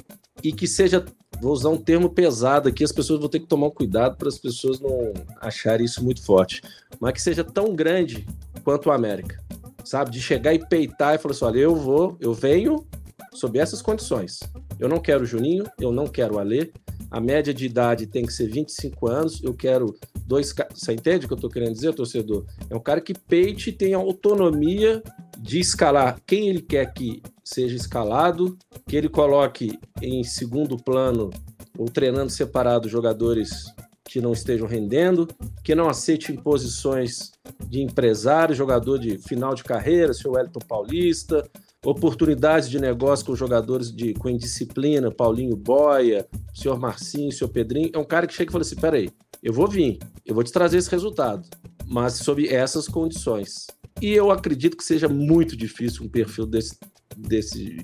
e 0.43 0.51
que 0.51 0.67
seja, 0.67 1.03
vou 1.41 1.53
usar 1.53 1.69
um 1.69 1.77
termo 1.77 2.10
pesado 2.10 2.69
aqui, 2.69 2.84
as 2.84 2.91
pessoas 2.91 3.19
vão 3.19 3.29
ter 3.29 3.39
que 3.39 3.48
tomar 3.48 3.72
cuidado 3.72 4.17
para 4.17 4.27
as 4.27 4.38
pessoas 4.38 4.79
não 4.79 5.13
acharem 5.41 5.86
isso 5.86 6.03
muito 6.03 6.24
forte, 6.24 6.62
mas 7.00 7.13
que 7.13 7.22
seja 7.22 7.43
tão 7.43 7.75
grande 7.75 8.25
quanto 8.63 8.89
o 8.89 8.91
América, 8.91 9.41
sabe? 9.84 10.12
De 10.12 10.22
chegar 10.22 10.53
e 10.53 10.65
peitar 10.65 11.15
e 11.15 11.17
falar 11.17 11.34
assim: 11.34 11.45
olha, 11.45 11.60
eu 11.60 11.75
vou, 11.75 12.17
eu 12.19 12.34
venho 12.34 12.86
sob 13.34 13.60
essas 13.60 13.81
condições. 13.81 14.39
Eu 14.79 14.88
não 14.89 15.00
quero 15.00 15.24
o 15.24 15.25
Juninho, 15.25 15.65
eu 15.79 15.91
não 15.91 16.07
quero 16.07 16.36
o 16.36 16.39
Alê, 16.39 16.72
a 17.10 17.19
média 17.19 17.53
de 17.53 17.65
idade 17.65 18.07
tem 18.07 18.25
que 18.25 18.34
ser 18.34 18.48
25 18.48 19.07
anos, 19.07 19.43
eu 19.43 19.53
quero 19.53 19.95
dois. 20.25 20.53
Você 20.74 20.93
entende 20.93 21.25
o 21.25 21.27
que 21.27 21.34
eu 21.34 21.38
estou 21.38 21.50
querendo 21.50 21.74
dizer, 21.74 21.93
torcedor? 21.93 22.45
É 22.69 22.75
um 22.75 22.79
cara 22.79 23.00
que 23.00 23.13
peite 23.13 23.69
e 23.69 23.74
tenha 23.74 23.98
autonomia 23.98 25.01
de 25.39 25.60
escalar 25.60 26.19
quem 26.25 26.50
ele 26.50 26.62
quer 26.62 26.91
que 26.93 27.22
seja 27.45 27.75
escalado, 27.75 28.57
que 28.87 28.95
ele 28.95 29.07
coloque 29.07 29.79
em 30.01 30.23
segundo 30.23 30.75
plano 30.75 31.29
ou 31.77 31.85
treinando 31.85 32.31
separado 32.31 32.89
jogadores 32.89 33.65
que 34.03 34.19
não 34.19 34.33
estejam 34.33 34.67
rendendo, 34.67 35.27
que 35.63 35.75
não 35.75 35.89
aceite 35.89 36.31
imposições 36.31 37.31
de 37.67 37.81
empresário, 37.81 38.55
jogador 38.55 38.97
de 38.97 39.17
final 39.17 39.53
de 39.53 39.63
carreira, 39.63 40.13
seu 40.13 40.31
Wellington 40.31 40.59
Paulista, 40.67 41.47
oportunidades 41.83 42.69
de 42.69 42.79
negócio 42.79 43.25
com 43.25 43.35
jogadores 43.35 43.91
de, 43.91 44.13
com 44.13 44.29
indisciplina, 44.29 45.11
Paulinho 45.11 45.55
Boia, 45.55 46.27
senhor 46.53 46.79
Marcinho, 46.79 47.31
senhor 47.31 47.49
Pedrinho. 47.49 47.91
É 47.93 47.97
um 47.97 48.05
cara 48.05 48.25
que 48.25 48.33
chega 48.33 48.49
e 48.49 48.51
fala 48.51 48.63
assim: 48.63 48.75
peraí, 48.75 49.09
eu 49.43 49.53
vou 49.53 49.67
vir, 49.67 49.99
eu 50.25 50.33
vou 50.33 50.43
te 50.43 50.51
trazer 50.51 50.77
esse 50.77 50.89
resultado, 50.89 51.47
mas 51.85 52.13
sob 52.13 52.47
essas 52.47 52.87
condições. 52.87 53.67
E 54.01 54.11
eu 54.11 54.31
acredito 54.31 54.75
que 54.75 54.83
seja 54.83 55.07
muito 55.07 55.55
difícil 55.55 56.03
um 56.03 56.09
perfil 56.09 56.45
desse, 56.45 56.77
desse 57.15 57.77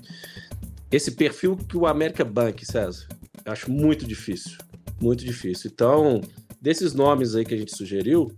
esse 0.90 1.12
perfil 1.12 1.56
que 1.56 1.76
o 1.76 1.86
América 1.86 2.22
Bank, 2.22 2.64
César. 2.66 3.06
Acho 3.46 3.70
muito 3.70 4.06
difícil, 4.06 4.58
muito 5.00 5.24
difícil. 5.24 5.70
Então, 5.72 6.20
desses 6.60 6.92
nomes 6.92 7.34
aí 7.34 7.44
que 7.44 7.54
a 7.54 7.56
gente 7.56 7.74
sugeriu, 7.74 8.30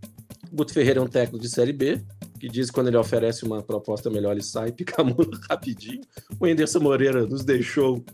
Guto 0.52 0.72
Ferreira 0.72 1.00
é 1.00 1.02
um 1.02 1.08
técnico 1.08 1.42
de 1.42 1.50
Série 1.50 1.72
B, 1.72 2.00
que 2.38 2.48
diz 2.48 2.68
que 2.68 2.72
quando 2.72 2.86
ele 2.88 2.96
oferece 2.96 3.44
uma 3.44 3.60
proposta 3.60 4.08
melhor, 4.08 4.32
ele 4.32 4.42
sai, 4.42 4.70
pica 4.70 5.02
a 5.02 5.04
mula 5.04 5.38
rapidinho. 5.50 6.00
O 6.38 6.46
Enderson 6.46 6.78
Moreira 6.78 7.26
nos 7.26 7.44
deixou, 7.44 8.04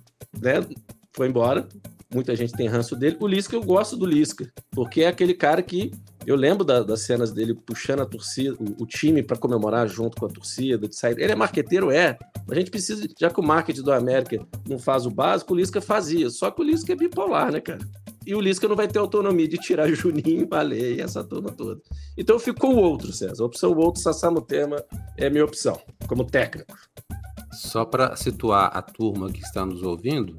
né? 0.40 0.66
Foi 1.12 1.28
embora. 1.28 1.68
Muita 2.12 2.34
gente 2.34 2.54
tem 2.54 2.66
ranço 2.66 2.96
dele. 2.96 3.16
O 3.20 3.26
Lisca, 3.26 3.54
eu 3.54 3.62
gosto 3.62 3.96
do 3.96 4.06
Lisca, 4.06 4.50
porque 4.70 5.02
é 5.02 5.08
aquele 5.08 5.34
cara 5.34 5.62
que 5.62 5.92
eu 6.26 6.36
lembro 6.36 6.64
da, 6.64 6.82
das 6.82 7.02
cenas 7.02 7.32
dele 7.32 7.54
puxando 7.54 8.00
a 8.00 8.06
torcida, 8.06 8.56
o, 8.60 8.82
o 8.82 8.86
time 8.86 9.22
para 9.22 9.36
comemorar 9.36 9.88
junto 9.88 10.18
com 10.18 10.26
a 10.26 10.28
torcida, 10.28 10.86
de 10.86 10.94
sair. 10.94 11.18
Ele 11.18 11.32
é 11.32 11.36
marqueteiro, 11.36 11.90
é. 11.90 12.18
A 12.48 12.54
gente 12.54 12.70
precisa, 12.70 13.06
já 13.18 13.30
que 13.30 13.40
o 13.40 13.42
marketing 13.42 13.82
do 13.82 13.92
América 13.92 14.46
não 14.68 14.78
faz 14.78 15.06
o 15.06 15.10
básico, 15.10 15.52
o 15.52 15.56
Lisca 15.56 15.80
fazia. 15.80 16.30
Só 16.30 16.50
que 16.50 16.60
o 16.60 16.64
Lisca 16.64 16.92
é 16.92 16.96
bipolar, 16.96 17.52
né, 17.52 17.60
cara? 17.60 17.80
e 18.26 18.34
o 18.34 18.40
Lisca 18.40 18.68
não 18.68 18.76
vai 18.76 18.86
ter 18.86 18.98
autonomia 18.98 19.48
de 19.48 19.56
tirar 19.56 19.88
Juninho, 19.92 20.46
Valei 20.48 20.96
e 20.96 21.00
essa 21.00 21.24
turma 21.24 21.50
toda. 21.50 21.80
Então 22.16 22.38
ficou 22.38 22.74
o 22.74 22.78
outro, 22.78 23.12
César. 23.12 23.42
A 23.42 23.46
opção 23.46 23.76
outro, 23.76 24.00
Sassamutema, 24.00 24.84
é 25.16 25.30
minha 25.30 25.44
opção, 25.44 25.80
como 26.06 26.24
técnico. 26.24 26.76
Só 27.52 27.84
para 27.84 28.14
situar 28.16 28.70
a 28.72 28.82
turma 28.82 29.30
que 29.32 29.40
está 29.40 29.66
nos 29.66 29.82
ouvindo, 29.82 30.36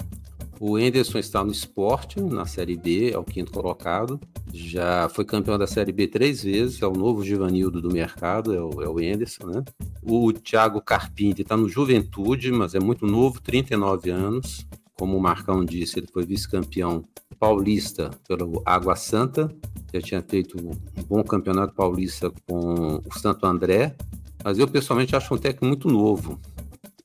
o 0.64 0.78
Enderson 0.78 1.18
está 1.18 1.44
no 1.44 1.52
esporte, 1.52 2.22
na 2.22 2.46
Série 2.46 2.78
B, 2.78 3.10
é 3.10 3.18
o 3.18 3.24
quinto 3.24 3.52
colocado. 3.52 4.20
Já 4.54 5.10
foi 5.10 5.26
campeão 5.26 5.58
da 5.58 5.66
Série 5.66 5.92
B 5.92 6.08
três 6.08 6.44
vezes, 6.44 6.80
é 6.84 6.86
o 6.86 6.94
novo 6.94 7.24
Givanildo 7.24 7.82
do 7.82 7.92
mercado, 7.92 8.54
é 8.54 8.62
o, 8.62 8.80
é 8.84 8.88
o 8.88 9.00
Enderson, 9.02 9.48
né? 9.48 9.64
O 10.04 10.32
Thiago 10.32 10.80
Carpini 10.80 11.42
está 11.42 11.58
no 11.58 11.68
Juventude, 11.68 12.52
mas 12.52 12.76
é 12.76 12.80
muito 12.80 13.08
novo, 13.08 13.42
39 13.42 14.12
anos. 14.12 14.68
Como 14.94 15.18
o 15.18 15.20
Marcão 15.20 15.66
disse, 15.66 15.98
ele 15.98 16.08
foi 16.14 16.28
vice-campeão 16.28 17.06
paulista 17.40 18.12
pelo 18.28 18.62
Água 18.64 18.96
Santa, 18.96 19.52
já 19.92 20.00
tinha 20.00 20.22
feito 20.22 20.60
um 20.60 21.04
bom 21.10 21.24
campeonato 21.24 21.74
paulista 21.74 22.32
com 22.48 23.02
o 23.04 23.18
Santo 23.18 23.48
André, 23.48 23.96
mas 24.44 24.60
eu 24.60 24.68
pessoalmente 24.68 25.16
acho 25.16 25.34
um 25.34 25.40
técnico 25.40 25.66
muito 25.66 25.88
novo. 25.88 26.40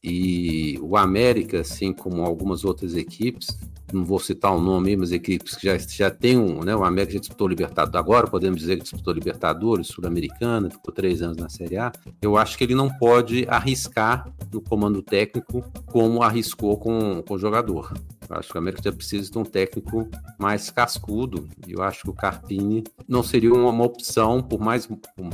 E 0.08 0.78
o 0.80 0.96
América, 0.96 1.62
assim 1.62 1.92
como 1.92 2.22
algumas 2.22 2.64
outras 2.64 2.94
equipes, 2.94 3.48
não 3.93 4.05
vou 4.05 4.19
citar 4.19 4.55
o 4.55 4.61
nome, 4.61 4.97
mas 4.97 5.12
equipes 5.12 5.57
que 5.57 5.66
já, 5.66 5.78
já 5.78 6.11
tem 6.11 6.38
um, 6.38 6.62
né? 6.62 6.75
O 6.75 6.85
América 6.85 7.14
já 7.14 7.21
disputou 7.21 7.49
Libertadores, 7.49 7.95
agora 7.95 8.26
podemos 8.26 8.59
dizer 8.59 8.76
que 8.76 8.83
disputou 8.83 9.12
Libertadores, 9.12 9.88
Sul-Americana, 9.88 10.71
ficou 10.71 10.93
três 10.93 11.23
anos 11.23 11.37
na 11.37 11.49
Série 11.49 11.76
A. 11.76 11.93
Eu 12.21 12.37
acho 12.37 12.59
que 12.59 12.64
ele 12.64 12.75
não 12.75 12.88
pode 12.88 13.47
arriscar 13.49 14.28
no 14.52 14.61
comando 14.61 15.02
técnico 15.02 15.64
como 15.87 16.23
arriscou 16.23 16.76
com, 16.78 17.23
com 17.23 17.35
o 17.35 17.38
jogador. 17.38 17.93
Eu 18.28 18.37
acho 18.37 18.50
que 18.50 18.57
o 18.57 18.59
América 18.59 18.83
já 18.83 18.93
precisa 18.93 19.31
de 19.31 19.38
um 19.38 19.45
técnico 19.45 20.09
mais 20.38 20.71
cascudo. 20.71 21.49
E 21.66 21.73
eu 21.73 21.83
acho 21.83 22.02
que 22.02 22.11
o 22.11 22.14
Carpini 22.14 22.83
não 23.07 23.23
seria 23.23 23.52
uma, 23.52 23.71
uma 23.71 23.85
opção, 23.85 24.43
por 24.43 24.61
mais 24.61 24.88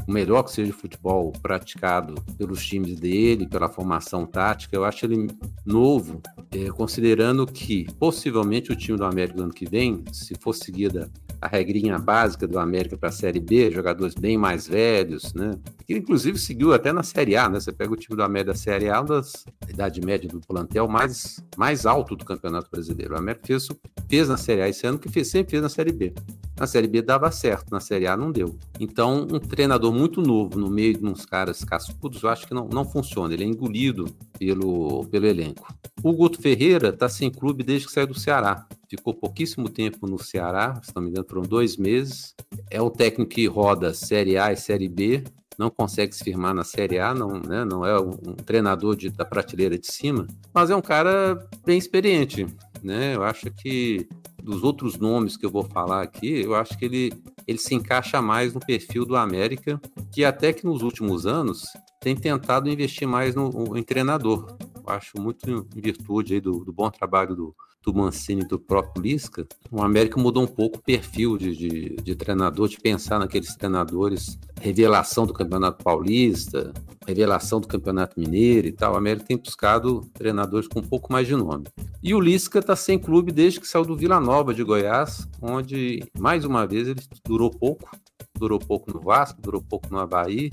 melhor 0.06 0.42
que 0.42 0.52
seja 0.52 0.72
o 0.72 0.76
futebol 0.76 1.32
praticado 1.42 2.14
pelos 2.36 2.64
times 2.64 3.00
dele, 3.00 3.46
pela 3.46 3.68
formação 3.68 4.26
tática. 4.26 4.76
Eu 4.76 4.84
acho 4.84 5.06
ele 5.06 5.28
novo, 5.64 6.20
é, 6.50 6.68
considerando 6.70 7.46
que 7.46 7.86
possivelmente 7.98 8.41
o 8.42 8.76
time 8.76 8.98
do 8.98 9.04
América 9.04 9.38
no 9.38 9.44
ano 9.44 9.52
que 9.52 9.68
vem, 9.68 10.04
se 10.12 10.34
for 10.38 10.52
seguida 10.52 11.10
a 11.42 11.48
regrinha 11.48 11.98
básica 11.98 12.46
do 12.46 12.56
América 12.56 12.96
para 12.96 13.08
a 13.08 13.12
Série 13.12 13.40
B, 13.40 13.68
jogadores 13.72 14.14
bem 14.14 14.38
mais 14.38 14.68
velhos, 14.68 15.34
né? 15.34 15.58
Que 15.84 15.94
inclusive 15.94 16.38
seguiu 16.38 16.72
até 16.72 16.92
na 16.92 17.02
Série 17.02 17.34
A, 17.34 17.48
né? 17.48 17.58
Você 17.58 17.72
pega 17.72 17.92
o 17.92 17.96
time 17.96 18.16
do 18.16 18.22
América 18.22 18.52
da 18.52 18.58
Série 18.58 18.88
A, 18.88 19.02
das 19.02 19.44
idade 19.68 20.00
média 20.00 20.28
do 20.28 20.40
plantel 20.40 20.86
mais, 20.86 21.44
mais 21.56 21.84
alto 21.84 22.14
do 22.14 22.24
Campeonato 22.24 22.70
Brasileiro. 22.70 23.14
O 23.14 23.18
América 23.18 23.44
fez, 23.44 23.66
fez 24.08 24.28
na 24.28 24.36
Série 24.36 24.62
A 24.62 24.68
esse 24.68 24.86
ano 24.86 25.00
que 25.00 25.08
fez, 25.08 25.28
sempre 25.28 25.50
fez 25.50 25.62
na 25.62 25.68
Série 25.68 25.90
B. 25.90 26.14
Na 26.56 26.66
Série 26.68 26.86
B 26.86 27.02
dava 27.02 27.28
certo, 27.32 27.72
na 27.72 27.80
Série 27.80 28.06
A 28.06 28.16
não 28.16 28.30
deu. 28.30 28.56
Então, 28.78 29.26
um 29.28 29.40
treinador 29.40 29.92
muito 29.92 30.22
novo 30.22 30.56
no 30.60 30.70
meio 30.70 30.96
de 30.96 31.04
uns 31.04 31.26
caras 31.26 31.64
cascudos, 31.64 32.22
eu 32.22 32.28
acho 32.28 32.46
que 32.46 32.54
não, 32.54 32.68
não 32.68 32.84
funciona. 32.84 33.34
Ele 33.34 33.42
é 33.42 33.46
engolido 33.48 34.04
pelo, 34.44 35.04
pelo 35.06 35.26
elenco. 35.26 35.72
O 36.02 36.12
Guto 36.12 36.40
Ferreira 36.40 36.88
está 36.88 37.08
sem 37.08 37.30
clube 37.30 37.62
desde 37.62 37.86
que 37.86 37.92
saiu 37.92 38.06
do 38.06 38.18
Ceará 38.18 38.66
ficou 38.96 39.14
pouquíssimo 39.14 39.70
tempo 39.70 40.06
no 40.06 40.22
Ceará, 40.22 40.78
se 40.82 40.94
não 40.94 41.02
me 41.02 41.08
engano, 41.08 41.26
foram 41.26 41.42
dois 41.42 41.78
meses. 41.78 42.34
É 42.70 42.80
o 42.80 42.90
técnico 42.90 43.30
que 43.30 43.46
roda 43.46 43.94
Série 43.94 44.36
A 44.36 44.52
e 44.52 44.56
Série 44.56 44.88
B, 44.88 45.24
não 45.58 45.70
consegue 45.70 46.14
se 46.14 46.22
firmar 46.22 46.54
na 46.54 46.62
Série 46.62 46.98
A, 46.98 47.14
não, 47.14 47.40
né, 47.40 47.64
não 47.64 47.86
é 47.86 47.98
um 47.98 48.12
treinador 48.44 48.94
de, 48.94 49.08
da 49.08 49.24
prateleira 49.24 49.78
de 49.78 49.90
cima, 49.90 50.26
mas 50.52 50.68
é 50.68 50.76
um 50.76 50.82
cara 50.82 51.48
bem 51.64 51.78
experiente. 51.78 52.46
Né? 52.82 53.14
Eu 53.14 53.22
acho 53.22 53.50
que 53.50 54.08
dos 54.42 54.64
outros 54.64 54.98
nomes 54.98 55.36
que 55.36 55.46
eu 55.46 55.50
vou 55.50 55.62
falar 55.62 56.02
aqui, 56.02 56.40
eu 56.40 56.54
acho 56.54 56.76
que 56.76 56.84
ele, 56.84 57.12
ele 57.46 57.58
se 57.58 57.74
encaixa 57.74 58.20
mais 58.20 58.52
no 58.52 58.60
perfil 58.60 59.04
do 59.04 59.16
América, 59.16 59.80
que 60.10 60.24
até 60.24 60.52
que 60.52 60.66
nos 60.66 60.82
últimos 60.82 61.26
anos 61.26 61.64
tem 62.00 62.16
tentado 62.16 62.68
investir 62.68 63.06
mais 63.06 63.34
no, 63.34 63.76
em 63.76 63.82
treinador. 63.82 64.56
Eu 64.74 64.92
acho 64.92 65.12
muito 65.20 65.68
em 65.76 65.80
virtude 65.80 66.34
aí 66.34 66.40
do, 66.40 66.64
do 66.64 66.72
bom 66.72 66.90
trabalho 66.90 67.36
do, 67.36 67.56
do 67.82 67.92
Mancini 67.92 68.42
e 68.42 68.46
do 68.46 68.58
próprio 68.58 69.02
Lisca, 69.02 69.46
o 69.70 69.82
América 69.82 70.20
mudou 70.20 70.44
um 70.44 70.46
pouco 70.46 70.78
o 70.78 70.82
perfil 70.82 71.36
de, 71.36 71.56
de, 71.56 71.96
de, 71.96 72.14
treinador, 72.14 72.68
de 72.68 72.78
pensar 72.78 73.18
naqueles 73.18 73.54
treinadores, 73.56 74.38
revelação 74.60 75.26
do 75.26 75.32
Campeonato 75.32 75.82
Paulista, 75.82 76.72
revelação 77.06 77.60
do 77.60 77.66
Campeonato 77.66 78.18
Mineiro 78.18 78.68
e 78.68 78.72
tal. 78.72 78.94
O 78.94 78.96
América 78.96 79.26
tem 79.26 79.36
buscado 79.36 80.02
treinadores 80.14 80.68
com 80.68 80.78
um 80.78 80.86
pouco 80.86 81.12
mais 81.12 81.26
de 81.26 81.34
nome. 81.34 81.64
E 82.02 82.14
o 82.14 82.20
Lisca 82.20 82.60
está 82.60 82.76
sem 82.76 82.98
clube 82.98 83.32
desde 83.32 83.60
que 83.60 83.66
saiu 83.66 83.84
do 83.84 83.96
Vila 83.96 84.20
Nova 84.20 84.54
de 84.54 84.62
Goiás, 84.62 85.26
onde, 85.40 86.04
mais 86.18 86.44
uma 86.44 86.66
vez, 86.66 86.86
ele 86.86 87.00
durou 87.24 87.50
pouco. 87.50 87.90
Durou 88.38 88.58
pouco 88.58 88.92
no 88.92 89.00
Vasco, 89.00 89.40
durou 89.40 89.62
pouco 89.62 89.88
no 89.90 89.98
Havaí, 89.98 90.50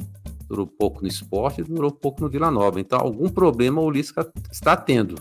durou 0.48 0.68
pouco 0.68 1.02
no 1.02 1.08
esporte, 1.08 1.64
durou 1.64 1.92
pouco 1.92 2.22
no 2.22 2.30
Vila 2.30 2.50
Nova. 2.50 2.80
Então, 2.80 3.00
algum 3.00 3.30
problema 3.30 3.82
o 3.82 3.90
Lisca 3.90 4.32
está 4.52 4.76
tendo 4.76 5.16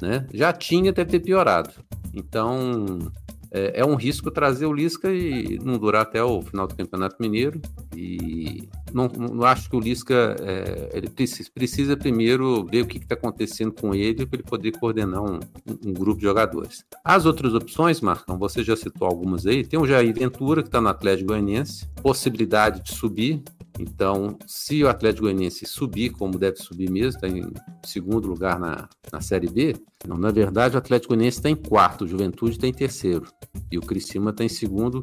né? 0.00 0.26
Já 0.32 0.52
tinha, 0.52 0.92
deve 0.92 1.10
ter 1.10 1.20
piorado. 1.20 1.70
Então, 2.14 3.10
é, 3.50 3.80
é, 3.80 3.84
um 3.84 3.94
risco 3.94 4.30
trazer 4.30 4.66
o 4.66 4.72
Lisca 4.72 5.10
e 5.10 5.58
não 5.62 5.78
durar 5.78 6.02
até 6.02 6.22
o 6.22 6.42
final 6.42 6.66
do 6.66 6.74
Campeonato 6.74 7.16
Mineiro. 7.18 7.60
E 7.96 8.68
não, 8.92 9.08
não 9.08 9.44
acho 9.44 9.70
que 9.70 9.76
o 9.76 9.80
Lisca 9.80 10.36
é, 10.40 10.90
ele 10.92 11.08
precisa, 11.08 11.48
precisa, 11.54 11.96
primeiro 11.96 12.64
ver 12.64 12.82
o 12.82 12.86
que 12.86 12.98
está 12.98 13.14
acontecendo 13.14 13.72
com 13.72 13.94
ele 13.94 14.26
para 14.26 14.38
ele 14.38 14.48
poder 14.48 14.72
coordenar 14.72 15.22
um, 15.22 15.40
um, 15.86 15.92
grupo 15.92 16.18
de 16.18 16.26
jogadores. 16.26 16.84
As 17.02 17.24
outras 17.24 17.54
opções, 17.54 18.00
Marcão, 18.00 18.38
você 18.38 18.62
já 18.62 18.76
citou 18.76 19.08
algumas 19.08 19.46
aí. 19.46 19.64
Tem 19.64 19.80
o 19.80 19.86
Jair 19.86 20.14
Ventura, 20.14 20.62
que 20.62 20.68
está 20.68 20.80
no 20.80 20.88
Atlético 20.88 21.28
Goianiense, 21.28 21.86
possibilidade 22.02 22.82
de 22.82 22.94
subir. 22.94 23.42
Então, 23.78 24.36
se 24.46 24.82
o 24.82 24.88
Atlético 24.88 25.22
Goianiense 25.22 25.64
subir, 25.64 26.10
como 26.10 26.38
deve 26.38 26.56
subir 26.56 26.90
mesmo, 26.90 27.10
está 27.10 27.28
em 27.28 27.52
segundo 27.84 28.26
lugar 28.26 28.58
na, 28.58 28.88
na 29.12 29.20
Série 29.20 29.48
B, 29.48 29.76
não, 30.06 30.18
na 30.18 30.30
verdade 30.30 30.74
o 30.74 30.78
Atlético 30.78 31.14
Goianiense 31.14 31.38
está 31.38 31.48
em 31.48 31.54
quarto, 31.54 32.04
o 32.04 32.08
Juventude 32.08 32.52
está 32.52 32.66
em 32.66 32.72
terceiro 32.72 33.26
e 33.70 33.78
o 33.78 33.82
Criciúma 33.82 34.30
está 34.30 34.44
em 34.44 34.48
segundo 34.48 35.02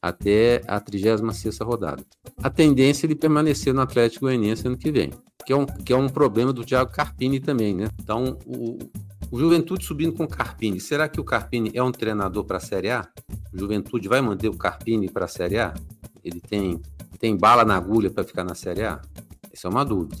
até 0.00 0.62
a 0.66 0.80
36ª 0.80 1.64
rodada. 1.64 2.04
A 2.42 2.50
tendência 2.50 3.06
é 3.06 3.08
ele 3.08 3.14
permanecer 3.14 3.72
no 3.72 3.80
Atlético 3.80 4.26
Goianiense 4.26 4.66
ano 4.66 4.76
que 4.76 4.90
vem, 4.90 5.10
que 5.44 5.52
é 5.52 5.56
um, 5.56 5.66
que 5.66 5.92
é 5.92 5.96
um 5.96 6.08
problema 6.08 6.52
do 6.52 6.64
Thiago 6.64 6.92
Carpini 6.92 7.40
também, 7.40 7.74
né? 7.74 7.88
Então, 8.00 8.38
o, 8.44 8.78
o 9.30 9.38
Juventude 9.38 9.84
subindo 9.84 10.12
com 10.12 10.24
o 10.24 10.28
Carpini, 10.28 10.80
será 10.80 11.08
que 11.08 11.20
o 11.20 11.24
Carpini 11.24 11.70
é 11.74 11.82
um 11.82 11.92
treinador 11.92 12.44
para 12.44 12.58
a 12.58 12.60
Série 12.60 12.90
A? 12.90 13.08
O 13.52 13.58
Juventude 13.58 14.08
vai 14.08 14.20
manter 14.20 14.48
o 14.48 14.56
Carpini 14.56 15.10
para 15.10 15.24
a 15.24 15.28
Série 15.28 15.58
A? 15.58 15.74
Ele 16.22 16.40
tem 16.40 16.80
tem 17.16 17.36
bala 17.36 17.64
na 17.64 17.76
agulha 17.76 18.10
para 18.10 18.24
ficar 18.24 18.44
na 18.44 18.54
Série 18.54 18.84
A? 18.84 19.00
Essa 19.52 19.68
é 19.68 19.70
uma 19.70 19.84
dúvida. 19.84 20.16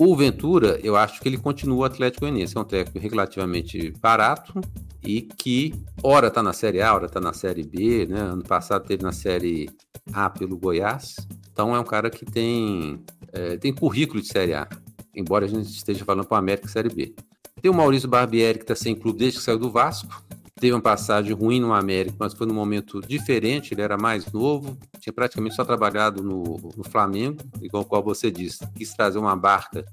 O 0.00 0.14
Ventura, 0.14 0.78
eu 0.82 0.96
acho 0.96 1.20
que 1.20 1.28
ele 1.28 1.36
continua 1.36 1.78
o 1.78 1.84
Atlético 1.84 2.20
Goianiense. 2.20 2.56
É 2.56 2.60
um 2.60 2.64
técnico 2.64 3.00
relativamente 3.00 3.92
barato 4.00 4.60
e 5.02 5.22
que, 5.22 5.74
ora 6.02 6.28
está 6.28 6.42
na 6.42 6.52
Série 6.52 6.80
A, 6.80 6.94
ora 6.94 7.06
está 7.06 7.20
na 7.20 7.32
Série 7.32 7.64
B, 7.64 8.06
né? 8.06 8.20
Ano 8.20 8.44
passado 8.44 8.86
teve 8.86 9.02
na 9.02 9.12
Série 9.12 9.68
A 10.12 10.30
pelo 10.30 10.56
Goiás. 10.56 11.16
Então 11.50 11.74
é 11.74 11.80
um 11.80 11.84
cara 11.84 12.10
que 12.10 12.24
tem, 12.24 13.02
é, 13.32 13.56
tem 13.56 13.74
currículo 13.74 14.22
de 14.22 14.28
Série 14.28 14.54
A, 14.54 14.68
embora 15.14 15.46
a 15.46 15.48
gente 15.48 15.68
esteja 15.68 16.04
falando 16.04 16.26
para 16.26 16.36
o 16.36 16.38
América 16.38 16.68
Série 16.68 16.88
B. 16.88 17.14
Tem 17.60 17.68
o 17.68 17.74
Maurício 17.74 18.08
Barbieri, 18.08 18.58
que 18.58 18.64
está 18.64 18.76
sem 18.76 18.94
clube 18.94 19.18
desde 19.18 19.40
que 19.40 19.44
saiu 19.44 19.58
do 19.58 19.68
Vasco 19.68 20.22
teve 20.58 20.72
uma 20.72 20.80
passagem 20.80 21.32
ruim 21.32 21.60
no 21.60 21.72
América, 21.72 22.16
mas 22.18 22.34
foi 22.34 22.46
num 22.46 22.54
momento 22.54 23.00
diferente, 23.00 23.74
ele 23.74 23.82
era 23.82 23.96
mais 23.96 24.30
novo, 24.32 24.76
tinha 24.98 25.12
praticamente 25.12 25.54
só 25.54 25.64
trabalhado 25.64 26.22
no, 26.22 26.72
no 26.76 26.84
Flamengo, 26.84 27.38
igual 27.62 27.84
qual 27.84 28.02
você 28.02 28.30
disse, 28.30 28.66
quis 28.74 28.92
trazer 28.92 29.18
uma 29.18 29.36
barca 29.36 29.84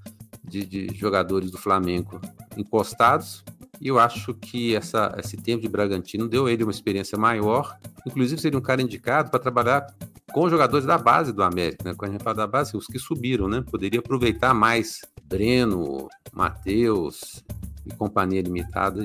de, 0.44 0.66
de 0.66 0.96
jogadores 0.96 1.52
do 1.52 1.58
Flamengo 1.58 2.20
encostados. 2.58 3.44
E 3.82 3.88
eu 3.88 4.00
acho 4.00 4.34
que 4.34 4.76
essa, 4.76 5.14
esse 5.20 5.36
tempo 5.38 5.62
de 5.62 5.68
Bragantino 5.68 6.28
deu 6.28 6.48
ele 6.48 6.64
uma 6.64 6.72
experiência 6.72 7.18
maior. 7.18 7.78
Inclusive, 8.06 8.42
seria 8.42 8.58
um 8.58 8.62
cara 8.62 8.82
indicado 8.82 9.30
para 9.30 9.40
trabalhar 9.40 9.86
com 10.32 10.50
jogadores 10.50 10.86
da 10.86 10.98
base 10.98 11.34
do 11.34 11.44
América, 11.44 11.84
né? 11.84 11.94
Quando 11.96 12.12
a 12.12 12.14
gente 12.14 12.24
fala 12.24 12.38
da 12.38 12.48
base, 12.48 12.76
os 12.76 12.88
que 12.88 12.98
subiram, 12.98 13.48
né? 13.48 13.64
Poderia 13.70 14.00
aproveitar 14.00 14.54
mais 14.54 15.02
Breno, 15.26 16.08
Matheus 16.32 17.44
e 17.86 17.94
companhia 17.94 18.42
limitada. 18.42 19.04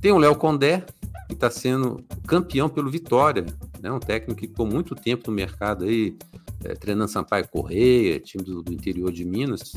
Tem 0.00 0.12
o 0.12 0.18
Léo 0.18 0.34
Condé, 0.36 0.84
que 1.26 1.34
está 1.34 1.50
sendo 1.50 2.04
campeão 2.26 2.68
pelo 2.68 2.90
Vitória, 2.90 3.46
né? 3.80 3.90
Um 3.92 4.00
técnico 4.00 4.40
que 4.40 4.48
ficou 4.48 4.66
muito 4.66 4.94
tempo 4.94 5.30
no 5.30 5.36
mercado 5.36 5.84
aí, 5.84 6.16
é, 6.64 6.74
treinando 6.74 7.10
Sampaio 7.10 7.48
Correia, 7.48 8.18
time 8.20 8.42
do, 8.42 8.62
do 8.62 8.72
interior 8.72 9.12
de 9.12 9.24
Minas 9.24 9.72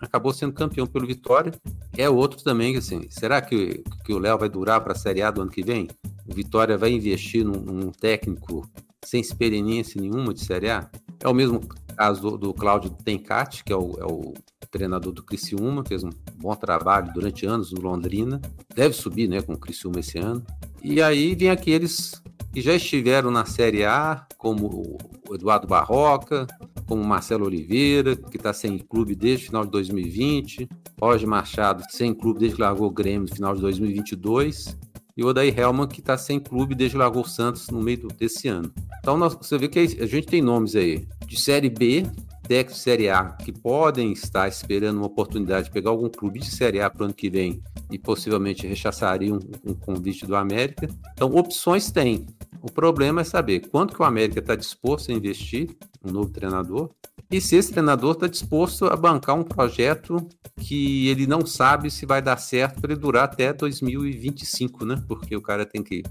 acabou 0.00 0.32
sendo 0.32 0.52
campeão 0.52 0.86
pelo 0.86 1.06
Vitória. 1.06 1.52
É 1.96 2.08
outro 2.08 2.42
também, 2.42 2.76
assim, 2.76 3.06
será 3.10 3.40
que, 3.40 3.82
que 4.04 4.12
o 4.12 4.18
Léo 4.18 4.38
vai 4.38 4.48
durar 4.48 4.80
para 4.82 4.92
a 4.92 4.96
Série 4.96 5.22
A 5.22 5.30
do 5.30 5.42
ano 5.42 5.50
que 5.50 5.62
vem? 5.62 5.88
O 6.26 6.34
Vitória 6.34 6.76
vai 6.76 6.90
investir 6.90 7.44
num, 7.44 7.60
num, 7.60 7.90
técnico 7.90 8.68
sem 9.04 9.20
experiência 9.20 10.00
nenhuma 10.00 10.32
de 10.32 10.44
Série 10.44 10.70
A? 10.70 10.90
É 11.24 11.28
o 11.28 11.34
mesmo 11.34 11.58
caso 11.96 12.20
do, 12.20 12.36
do 12.36 12.54
Cláudio 12.54 12.90
Tencati, 12.90 13.64
que 13.64 13.72
é 13.72 13.76
o, 13.76 13.96
é 13.98 14.04
o, 14.04 14.34
treinador 14.70 15.12
do 15.12 15.22
Criciúma, 15.22 15.84
fez 15.86 16.04
um 16.04 16.10
bom 16.36 16.54
trabalho 16.54 17.12
durante 17.14 17.46
anos 17.46 17.72
no 17.72 17.80
Londrina, 17.80 18.40
deve 18.74 18.92
subir 18.92 19.28
né, 19.28 19.40
com 19.40 19.54
o 19.54 19.58
Criciúma 19.58 20.00
esse 20.00 20.18
ano. 20.18 20.44
E 20.82 21.00
aí 21.00 21.34
vem 21.34 21.48
aqueles 21.48 22.20
que 22.52 22.60
já 22.60 22.74
estiveram 22.74 23.30
na 23.30 23.46
Série 23.46 23.84
A, 23.84 24.26
como 24.36 24.98
o 25.28 25.34
Eduardo 25.34 25.66
Barroca, 25.66 26.46
como 26.86 27.02
Marcelo 27.02 27.46
Oliveira, 27.46 28.16
que 28.16 28.36
está 28.36 28.52
sem 28.52 28.76
clube 28.78 29.14
desde 29.14 29.44
o 29.44 29.46
final 29.46 29.64
de 29.64 29.70
2020, 29.70 30.68
Roger 31.00 31.28
Machado, 31.28 31.84
sem 31.88 32.12
clube 32.12 32.40
desde 32.40 32.56
que 32.56 32.62
largou 32.62 32.88
o 32.88 32.90
Grêmio 32.90 33.28
no 33.28 33.34
final 33.34 33.54
de 33.54 33.62
2022, 33.62 34.76
e 35.16 35.22
o 35.22 35.28
Odair 35.28 35.58
Helman, 35.58 35.86
que 35.86 36.00
está 36.00 36.18
sem 36.18 36.40
clube 36.40 36.74
desde 36.74 36.96
o 36.96 37.24
Santos 37.24 37.68
no 37.68 37.80
meio 37.80 38.08
desse 38.08 38.48
ano. 38.48 38.72
Então 39.00 39.16
nós, 39.16 39.34
você 39.34 39.56
vê 39.56 39.68
que 39.68 39.78
a 39.78 40.06
gente 40.06 40.26
tem 40.26 40.42
nomes 40.42 40.74
aí 40.74 41.06
de 41.26 41.40
Série 41.40 41.70
B, 41.70 42.04
técnicos 42.46 42.76
de 42.76 42.80
Série 42.80 43.08
A, 43.08 43.30
que 43.30 43.52
podem 43.52 44.12
estar 44.12 44.46
esperando 44.48 44.98
uma 44.98 45.06
oportunidade 45.06 45.66
de 45.66 45.72
pegar 45.72 45.90
algum 45.90 46.08
clube 46.08 46.38
de 46.40 46.50
Série 46.50 46.80
A 46.80 46.88
para 46.88 47.02
o 47.02 47.04
ano 47.06 47.14
que 47.14 47.28
vem 47.28 47.62
e 47.90 47.98
possivelmente 47.98 48.66
rechaçariam 48.66 49.38
um, 49.64 49.74
convite 49.74 50.26
do 50.26 50.36
América. 50.36 50.88
Então 51.12 51.34
opções 51.34 51.90
tem. 51.90 52.26
O 52.62 52.70
problema 52.70 53.22
é 53.22 53.24
saber 53.24 53.68
quanto 53.68 53.94
que 53.94 54.00
o 54.00 54.04
América 54.04 54.38
está 54.38 54.54
disposto 54.54 55.10
a 55.10 55.14
investir 55.14 55.76
um 56.04 56.10
novo 56.10 56.30
treinador 56.30 56.90
e 57.30 57.40
se 57.40 57.56
esse 57.56 57.72
treinador 57.72 58.12
está 58.12 58.26
disposto 58.26 58.86
a 58.86 58.96
bancar 58.96 59.34
um 59.34 59.42
projeto 59.42 60.16
que 60.56 61.08
ele 61.08 61.26
não 61.26 61.44
sabe 61.44 61.90
se 61.90 62.06
vai 62.06 62.22
dar 62.22 62.36
certo 62.36 62.80
para 62.80 62.92
ele 62.92 63.00
durar 63.00 63.24
até 63.24 63.52
2025, 63.52 64.84
né? 64.84 65.02
Porque 65.08 65.34
o 65.34 65.42
cara 65.42 65.66
tem 65.66 65.82
que 65.82 66.02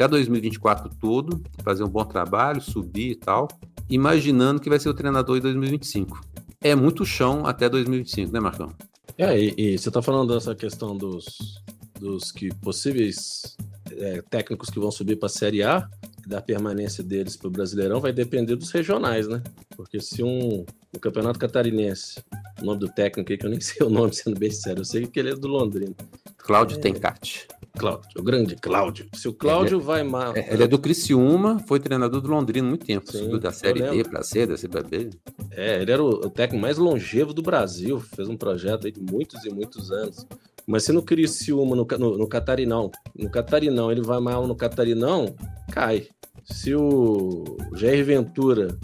ficar 0.00 0.06
2024 0.06 0.90
todo, 0.98 1.42
fazer 1.62 1.84
um 1.84 1.88
bom 1.88 2.04
trabalho, 2.04 2.60
subir 2.60 3.10
e 3.10 3.14
tal, 3.14 3.48
imaginando 3.88 4.60
que 4.60 4.70
vai 4.70 4.78
ser 4.78 4.88
o 4.88 4.94
treinador 4.94 5.36
em 5.36 5.40
2025. 5.40 6.18
É 6.58 6.74
muito 6.74 7.04
chão 7.04 7.44
até 7.44 7.68
2025, 7.68 8.32
né, 8.32 8.40
Marcão? 8.40 8.72
É, 9.18 9.38
e, 9.38 9.54
e 9.56 9.78
você 9.78 9.88
está 9.88 10.00
falando 10.00 10.32
dessa 10.32 10.54
questão 10.54 10.96
dos, 10.96 11.62
dos 11.98 12.32
que 12.32 12.48
possíveis 12.54 13.56
é, 13.92 14.22
técnicos 14.22 14.70
que 14.70 14.80
vão 14.80 14.90
subir 14.90 15.16
para 15.16 15.26
a 15.26 15.30
Série 15.30 15.62
A, 15.62 15.86
da 16.26 16.40
permanência 16.40 17.04
deles 17.04 17.36
para 17.36 17.48
o 17.48 17.50
Brasileirão 17.50 18.00
vai 18.00 18.12
depender 18.12 18.56
dos 18.56 18.70
regionais, 18.70 19.28
né? 19.28 19.42
Porque 19.76 20.00
se 20.00 20.22
um 20.22 20.64
o 20.94 20.98
Campeonato 20.98 21.38
Catarinense, 21.38 22.22
o 22.60 22.64
nome 22.64 22.80
do 22.80 22.88
técnico 22.88 23.32
aí, 23.32 23.38
que 23.38 23.44
eu 23.44 23.50
nem 23.50 23.60
sei 23.60 23.86
o 23.86 23.90
nome, 23.90 24.14
sendo 24.14 24.38
bem 24.38 24.50
sério, 24.50 24.80
eu 24.80 24.84
sei 24.84 25.06
que 25.06 25.20
ele 25.20 25.30
é 25.30 25.34
do 25.34 25.48
Londrina. 25.48 25.94
Cláudio 26.38 26.78
é... 26.78 26.80
Tencati. 26.80 27.46
Cláudio, 27.80 28.08
o 28.18 28.22
grande 28.22 28.56
Cláudio. 28.56 29.06
Se 29.14 29.28
o 29.28 29.32
Cláudio 29.32 29.76
ele, 29.76 29.82
é- 29.82 29.86
vai 29.86 30.02
mal. 30.02 30.36
É, 30.36 30.52
ele 30.52 30.62
é 30.62 30.68
do 30.68 30.78
Criciúma, 30.78 31.58
foi 31.66 31.80
treinador 31.80 32.20
do 32.20 32.28
Londrina 32.28 32.68
muito 32.68 32.84
tempo. 32.84 33.10
Sim, 33.10 33.38
da 33.38 33.50
Série 33.50 33.82
D 33.82 34.04
para 34.04 34.22
C, 34.22 34.46
da 34.46 34.56
C 34.56 34.68
para 34.68 34.82
B. 34.82 35.10
É, 35.50 35.80
ele 35.82 35.90
era 35.90 36.02
o, 36.02 36.08
o 36.08 36.30
técnico 36.30 36.60
mais 36.62 36.78
longevo 36.78 37.32
do 37.32 37.42
Brasil, 37.42 37.98
fez 37.98 38.28
um 38.28 38.36
projeto 38.36 38.86
aí 38.86 38.92
de 38.92 39.00
muitos 39.00 39.44
e 39.44 39.50
muitos 39.50 39.90
anos. 39.90 40.26
Mas 40.66 40.84
se 40.84 40.92
no 40.92 41.02
Criciúma, 41.02 41.74
no, 41.74 41.86
no, 41.98 42.18
no 42.18 42.28
Catarinão, 42.28 42.90
no 43.16 43.30
Catarinão, 43.30 43.90
ele 43.90 44.02
vai 44.02 44.20
mal 44.20 44.46
no 44.46 44.54
Catarinão, 44.54 45.34
cai. 45.72 46.06
Se 46.44 46.74
o 46.74 47.56
Jair 47.74 48.04
Ventura 48.04 48.78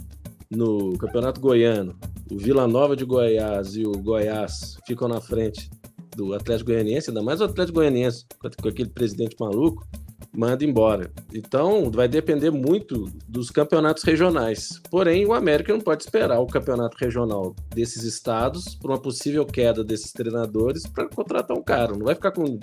no 0.51 0.97
Campeonato 0.99 1.41
Goiano, 1.41 1.97
o 2.31 2.39
Vila 2.39 2.67
Nova 2.67 2.97
de 2.97 3.05
Goiás 3.05 3.77
e 3.77 3.85
o 3.85 3.93
Goiás 3.93 4.77
ficam 4.87 5.09
na 5.09 5.21
frente 5.21 5.71
do 6.17 6.33
Atlético 6.33 6.71
Goianiense, 6.71 7.11
ainda 7.11 7.23
mais 7.23 7.41
o 7.41 7.45
Atlético 7.45 7.79
Goianiense, 7.79 8.25
com 8.41 8.69
aquele 8.69 8.89
presidente 8.89 9.37
maluco, 9.39 9.87
manda 10.33 10.65
embora. 10.65 11.11
Então, 11.33 11.91
vai 11.91 12.09
depender 12.09 12.51
muito 12.51 13.11
dos 13.29 13.51
campeonatos 13.51 14.03
regionais. 14.03 14.81
Porém, 14.91 15.27
o 15.27 15.35
América 15.35 15.73
não 15.73 15.81
pode 15.81 16.03
esperar 16.03 16.41
o 16.41 16.47
campeonato 16.47 16.97
regional 16.99 17.55
desses 17.75 18.03
estados 18.03 18.75
por 18.75 18.91
uma 18.91 19.01
possível 19.01 19.45
queda 19.45 19.85
desses 19.85 20.13
treinadores 20.13 20.87
para 20.87 21.09
contratar 21.09 21.57
um 21.57 21.63
cara. 21.63 21.93
Não 21.93 22.07
vai 22.07 22.15
ficar 22.15 22.33
com 22.33 22.59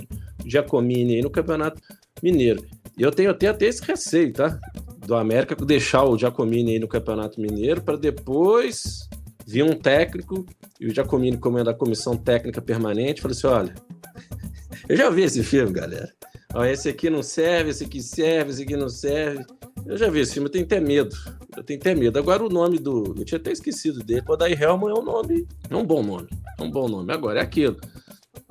Giacomini 0.45 1.15
aí 1.15 1.21
no 1.21 1.29
campeonato 1.29 1.81
mineiro. 2.21 2.63
Eu 2.97 3.11
tenho 3.11 3.31
até, 3.31 3.47
até 3.47 3.65
esse 3.65 3.83
receio, 3.83 4.33
tá? 4.33 4.59
Do 5.05 5.15
América 5.15 5.55
deixar 5.55 6.03
o 6.03 6.17
Giacomini 6.17 6.73
aí 6.73 6.79
no 6.79 6.87
campeonato 6.87 7.41
mineiro 7.41 7.81
para 7.81 7.97
depois 7.97 9.09
vir 9.45 9.63
um 9.63 9.75
técnico 9.75 10.45
e 10.79 10.87
o 10.87 10.93
Giacomini 10.93 11.37
comendo 11.37 11.69
a 11.69 11.73
comissão 11.73 12.15
técnica 12.15 12.61
permanente. 12.61 13.21
Falei 13.21 13.37
assim: 13.37 13.47
olha, 13.47 13.75
eu 14.87 14.97
já 14.97 15.09
vi 15.09 15.23
esse 15.23 15.43
filme, 15.43 15.73
galera. 15.73 16.11
Ó, 16.53 16.63
esse 16.63 16.87
aqui 16.87 17.09
não 17.09 17.23
serve, 17.23 17.71
esse 17.71 17.83
aqui 17.83 18.01
serve, 18.01 18.51
esse 18.51 18.63
aqui 18.63 18.77
não 18.77 18.89
serve. 18.89 19.43
Eu 19.85 19.97
já 19.97 20.09
vi 20.09 20.19
esse 20.19 20.33
filme, 20.33 20.47
eu 20.47 20.51
tenho 20.51 20.65
até 20.65 20.79
medo. 20.79 21.15
Eu 21.57 21.63
tenho 21.63 21.79
até 21.79 21.95
medo. 21.95 22.17
Agora 22.17 22.43
o 22.43 22.49
nome 22.49 22.77
do. 22.77 23.15
Eu 23.17 23.25
tinha 23.25 23.39
até 23.39 23.51
esquecido 23.51 23.99
dele. 23.99 24.23
O 24.27 24.35
Daí 24.35 24.53
Helman 24.53 24.91
é 24.91 24.99
um 24.99 25.03
nome. 25.03 25.47
É 25.69 25.75
um 25.75 25.85
bom 25.85 26.03
nome. 26.03 26.27
É 26.59 26.63
um 26.63 26.69
bom 26.69 26.87
nome. 26.87 27.11
Agora 27.11 27.39
é 27.39 27.43
aquilo. 27.43 27.77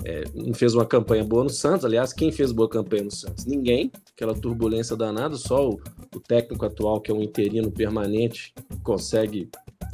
É, 0.05 0.25
não 0.35 0.53
fez 0.53 0.75
uma 0.75 0.85
campanha 0.85 1.25
boa 1.25 1.45
no 1.45 1.51
Santos. 1.51 1.85
Aliás, 1.85 2.13
quem 2.13 2.33
fez 2.33 2.51
boa 2.51 2.69
campanha 2.69 3.05
no 3.05 3.11
Santos? 3.11 3.47
Ninguém. 3.47 3.91
Aquela 4.15 4.35
turbulência 4.35 4.97
danada, 4.97 5.37
só 5.37 5.69
o, 5.69 5.81
o 6.15 6.21
técnico 6.21 6.67
atual, 6.67 7.01
que 7.01 7.11
é 7.11 7.15
um 7.15 7.23
interino 7.23 7.71
permanente, 7.71 8.53
consegue 8.83 9.49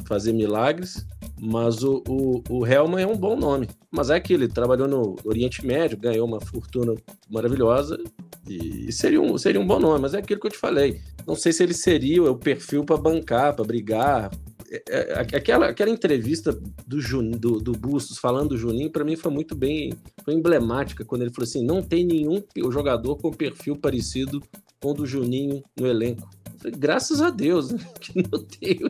fazer 0.06 0.32
milagres. 0.32 1.06
Mas 1.40 1.82
o, 1.84 2.02
o, 2.08 2.42
o 2.48 2.66
é 2.66 3.06
um 3.06 3.16
bom 3.16 3.36
nome. 3.36 3.68
Mas 3.90 4.10
é 4.10 4.16
aquilo, 4.16 4.44
ele 4.44 4.52
trabalhou 4.52 4.88
no 4.88 5.16
Oriente 5.24 5.64
Médio, 5.64 5.96
ganhou 5.96 6.26
uma 6.26 6.40
fortuna 6.40 6.94
maravilhosa 7.30 7.98
e 8.46 8.90
seria 8.92 9.20
um, 9.20 9.38
seria 9.38 9.60
um 9.60 9.66
bom 9.66 9.78
nome. 9.78 10.00
Mas 10.00 10.14
é 10.14 10.18
aquilo 10.18 10.40
que 10.40 10.46
eu 10.46 10.50
te 10.50 10.58
falei. 10.58 11.00
Não 11.26 11.34
sei 11.34 11.52
se 11.52 11.62
ele 11.62 11.74
seria 11.74 12.22
o 12.22 12.36
perfil 12.36 12.84
para 12.84 12.96
bancar, 12.96 13.54
para 13.54 13.64
brigar. 13.64 14.30
É, 14.70 14.82
é, 14.88 15.18
aquela, 15.20 15.68
aquela 15.68 15.90
entrevista 15.90 16.52
do, 16.86 17.00
Juninho, 17.00 17.38
do, 17.38 17.58
do 17.58 17.72
Bustos 17.72 18.18
falando 18.18 18.50
do 18.50 18.58
Juninho, 18.58 18.90
para 18.90 19.04
mim 19.04 19.16
foi 19.16 19.32
muito 19.32 19.54
bem, 19.54 19.94
foi 20.22 20.34
emblemática 20.34 21.04
quando 21.04 21.22
ele 21.22 21.30
falou 21.30 21.48
assim: 21.48 21.64
não 21.64 21.82
tem 21.82 22.04
nenhum 22.04 22.42
jogador 22.70 23.16
com 23.16 23.30
perfil 23.30 23.76
parecido 23.76 24.42
com 24.80 24.90
o 24.90 24.94
do 24.94 25.06
Juninho 25.06 25.62
no 25.78 25.86
elenco. 25.86 26.28
Graças 26.76 27.22
a 27.22 27.30
Deus, 27.30 27.70
né? 27.70 27.78
que 28.00 28.14
não 28.16 28.42
tem 28.44 28.80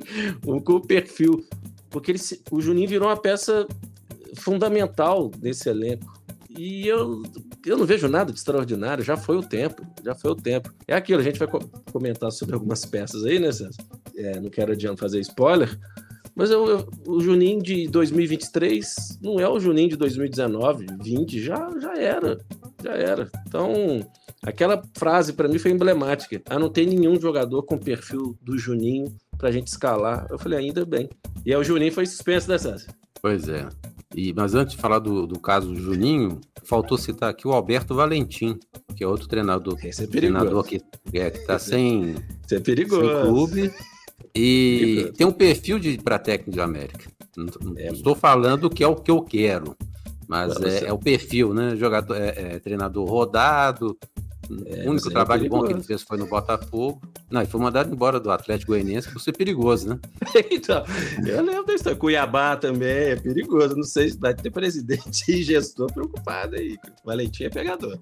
o, 0.46 0.57
o 0.57 0.81
perfil 0.81 1.44
porque 1.90 2.12
ele, 2.12 2.20
o 2.50 2.61
Juninho 2.61 2.88
virou 2.88 3.09
uma 3.09 3.16
peça 3.16 3.66
fundamental 4.37 5.31
nesse 5.40 5.68
elenco. 5.68 6.18
E 6.57 6.87
eu, 6.87 7.22
eu 7.64 7.76
não 7.76 7.87
vejo 7.87 8.09
nada 8.09 8.33
de 8.33 8.38
extraordinário, 8.38 9.04
já 9.04 9.16
foi 9.16 9.37
o 9.37 9.42
tempo, 9.42 9.87
já 10.04 10.14
foi 10.14 10.31
o 10.31 10.35
tempo. 10.35 10.72
É 10.87 10.94
aquilo, 10.94 11.20
a 11.20 11.24
gente 11.24 11.38
vai 11.38 11.48
co 11.48 11.61
comentar 11.92 12.33
sobre 12.33 12.54
algumas 12.54 12.85
peças 12.85 13.24
aí, 13.24 13.38
né, 13.38 13.52
César? 13.52 13.83
É, 14.16 14.40
não 14.40 14.50
quero 14.50 14.72
adiantar 14.72 14.98
fazer 14.98 15.20
spoiler, 15.20 15.78
mas 16.35 16.50
eu, 16.50 16.68
eu, 16.68 16.88
o 17.07 17.20
Juninho 17.20 17.62
de 17.62 17.87
2023 17.88 19.18
não 19.22 19.38
é 19.38 19.48
o 19.48 19.61
Juninho 19.61 19.90
de 19.90 19.96
2019, 19.96 20.87
20, 21.00 21.40
já, 21.40 21.70
já 21.81 21.96
era, 21.96 22.38
já 22.83 22.92
era. 22.92 23.31
Então, 23.46 24.00
aquela 24.42 24.83
frase 24.94 25.33
para 25.33 25.48
mim 25.48 25.59
foi 25.59 25.70
emblemática. 25.70 26.40
Ah, 26.46 26.59
não 26.59 26.68
tem 26.68 26.87
nenhum 26.87 27.20
jogador 27.20 27.62
com 27.62 27.79
perfil 27.79 28.37
do 28.40 28.59
Juninho 28.59 29.14
pra 29.37 29.51
gente 29.51 29.68
escalar. 29.68 30.27
Eu 30.31 30.38
falei, 30.38 30.59
ainda 30.59 30.85
bem. 30.85 31.09
E 31.44 31.53
aí 31.53 31.61
o 31.61 31.64
Juninho 31.64 31.92
foi 31.92 32.07
suspenso 32.07 32.48
dessa. 32.48 32.72
Né, 32.72 32.87
pois 33.20 33.48
é. 33.48 33.68
E, 34.14 34.33
mas 34.33 34.55
antes 34.55 34.74
de 34.74 34.81
falar 34.81 34.98
do, 35.01 35.27
do 35.27 35.38
caso 35.38 35.68
do 35.68 35.81
Juninho, 35.81 36.40
faltou 36.64 36.96
citar 36.96 37.31
aqui 37.31 37.46
o 37.46 37.53
Alberto 37.53 37.94
Valentim, 37.94 38.59
que 38.96 39.05
é 39.05 39.07
outro 39.07 39.29
treinador. 39.29 39.79
Esse 39.85 40.05
é 40.05 40.07
perigoso. 40.07 40.38
Treinador 40.38 40.64
que, 40.64 40.81
é, 41.12 41.31
que 41.31 41.46
tá 41.46 41.59
sem, 41.59 42.14
Esse 42.44 42.57
é 42.57 42.61
perigoso. 42.61 43.07
sem 43.07 43.20
clube. 43.22 43.72
E 44.35 44.79
perigoso. 44.81 45.12
tem 45.14 45.27
um 45.27 45.33
perfil 45.33 45.79
de 45.79 45.98
para 45.98 46.18
técnico 46.18 46.53
de 46.53 46.61
América. 46.61 47.11
Não, 47.37 47.74
é, 47.77 47.88
estou 47.88 48.14
falando 48.14 48.70
que 48.70 48.83
é 48.83 48.88
o 48.88 48.96
que 48.96 49.11
eu 49.11 49.22
quero, 49.22 49.77
mas 50.27 50.61
é, 50.61 50.87
é, 50.87 50.92
o 50.92 50.98
perfil, 50.98 51.55
né? 51.55 51.77
Jogador, 51.77 52.16
é, 52.16 52.29
é, 52.37 52.59
treinador 52.59 53.09
rodado, 53.09 53.96
É, 54.67 54.87
o 54.87 54.91
único 54.91 55.09
é 55.09 55.13
trabalho 55.13 55.47
é 55.47 55.49
bom 55.49 55.63
que 55.63 55.73
ele 55.73 55.83
fez 55.83 56.03
foi 56.03 56.17
no 56.17 56.27
Botafogo. 56.27 57.01
Não, 57.31 57.43
e 57.43 57.47
foi 57.47 57.61
mandado 57.61 57.93
embora 57.93 58.19
do 58.19 58.31
Atlético 58.31 58.73
Goianiense 58.73 59.11
por 59.11 59.21
ser 59.21 59.33
perigoso, 59.33 59.89
né? 59.89 59.99
então, 60.51 60.85
eu 61.27 61.43
lembro 61.43 61.67
da 61.67 61.75
história. 61.75 61.99
Cuiabá 61.99 62.57
também 62.57 62.89
é 62.89 63.17
perigoso. 63.17 63.77
Não 63.77 63.83
sei 63.83 64.11
se 64.11 64.19
vai 64.19 64.35
ter 64.35 64.51
presidente 64.51 65.25
e 65.31 65.43
gestor 65.43 65.93
preocupado 65.93 66.57
aí. 66.57 66.77
O 67.03 67.07
Valentim 67.07 67.45
é 67.45 67.51
pegador. 67.51 67.99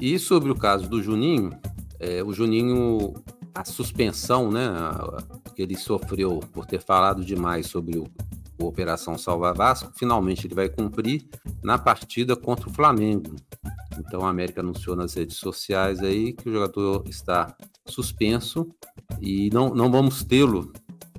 E 0.00 0.18
sobre 0.18 0.50
o 0.50 0.54
caso 0.54 0.88
do 0.88 1.02
Juninho, 1.02 1.52
é, 1.98 2.22
o 2.22 2.32
Juninho, 2.32 3.12
a 3.54 3.64
suspensão, 3.64 4.50
né, 4.50 4.66
que 5.54 5.60
ele 5.60 5.76
sofreu 5.76 6.40
por 6.52 6.64
ter 6.64 6.80
falado 6.80 7.22
demais 7.22 7.66
sobre 7.66 7.98
o, 7.98 8.06
a 8.64 8.68
Operação 8.68 9.16
Salva 9.18 9.52
Vasco, 9.52 9.92
finalmente 9.94 10.46
ele 10.46 10.54
vai 10.54 10.68
cumprir 10.68 11.28
na 11.62 11.78
partida 11.78 12.36
contra 12.36 12.68
o 12.68 12.72
Flamengo. 12.72 13.34
Então 13.98 14.24
a 14.24 14.30
América 14.30 14.60
anunciou 14.60 14.96
nas 14.96 15.14
redes 15.14 15.36
sociais 15.36 16.00
aí 16.00 16.32
que 16.32 16.48
o 16.48 16.52
jogador 16.52 17.04
está 17.06 17.54
suspenso 17.86 18.68
e 19.20 19.50
não, 19.52 19.74
não 19.74 19.90
vamos 19.90 20.22
tê-lo 20.24 20.72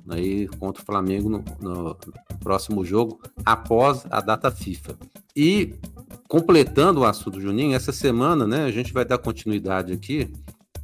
aí 0.08 0.48
contra 0.58 0.82
o 0.82 0.86
Flamengo 0.86 1.28
no, 1.28 1.44
no, 1.60 1.96
próximo 2.40 2.84
jogo 2.84 3.20
após 3.44 4.04
a 4.10 4.20
data 4.20 4.50
FIFA. 4.50 4.96
E 5.34 5.74
completando 6.28 7.00
o 7.00 7.04
assunto 7.04 7.40
Juninho, 7.40 7.74
essa 7.74 7.92
semana, 7.92 8.46
né, 8.46 8.64
a 8.64 8.70
gente 8.70 8.92
vai 8.92 9.04
dar 9.04 9.18
continuidade 9.18 9.92
aqui 9.92 10.32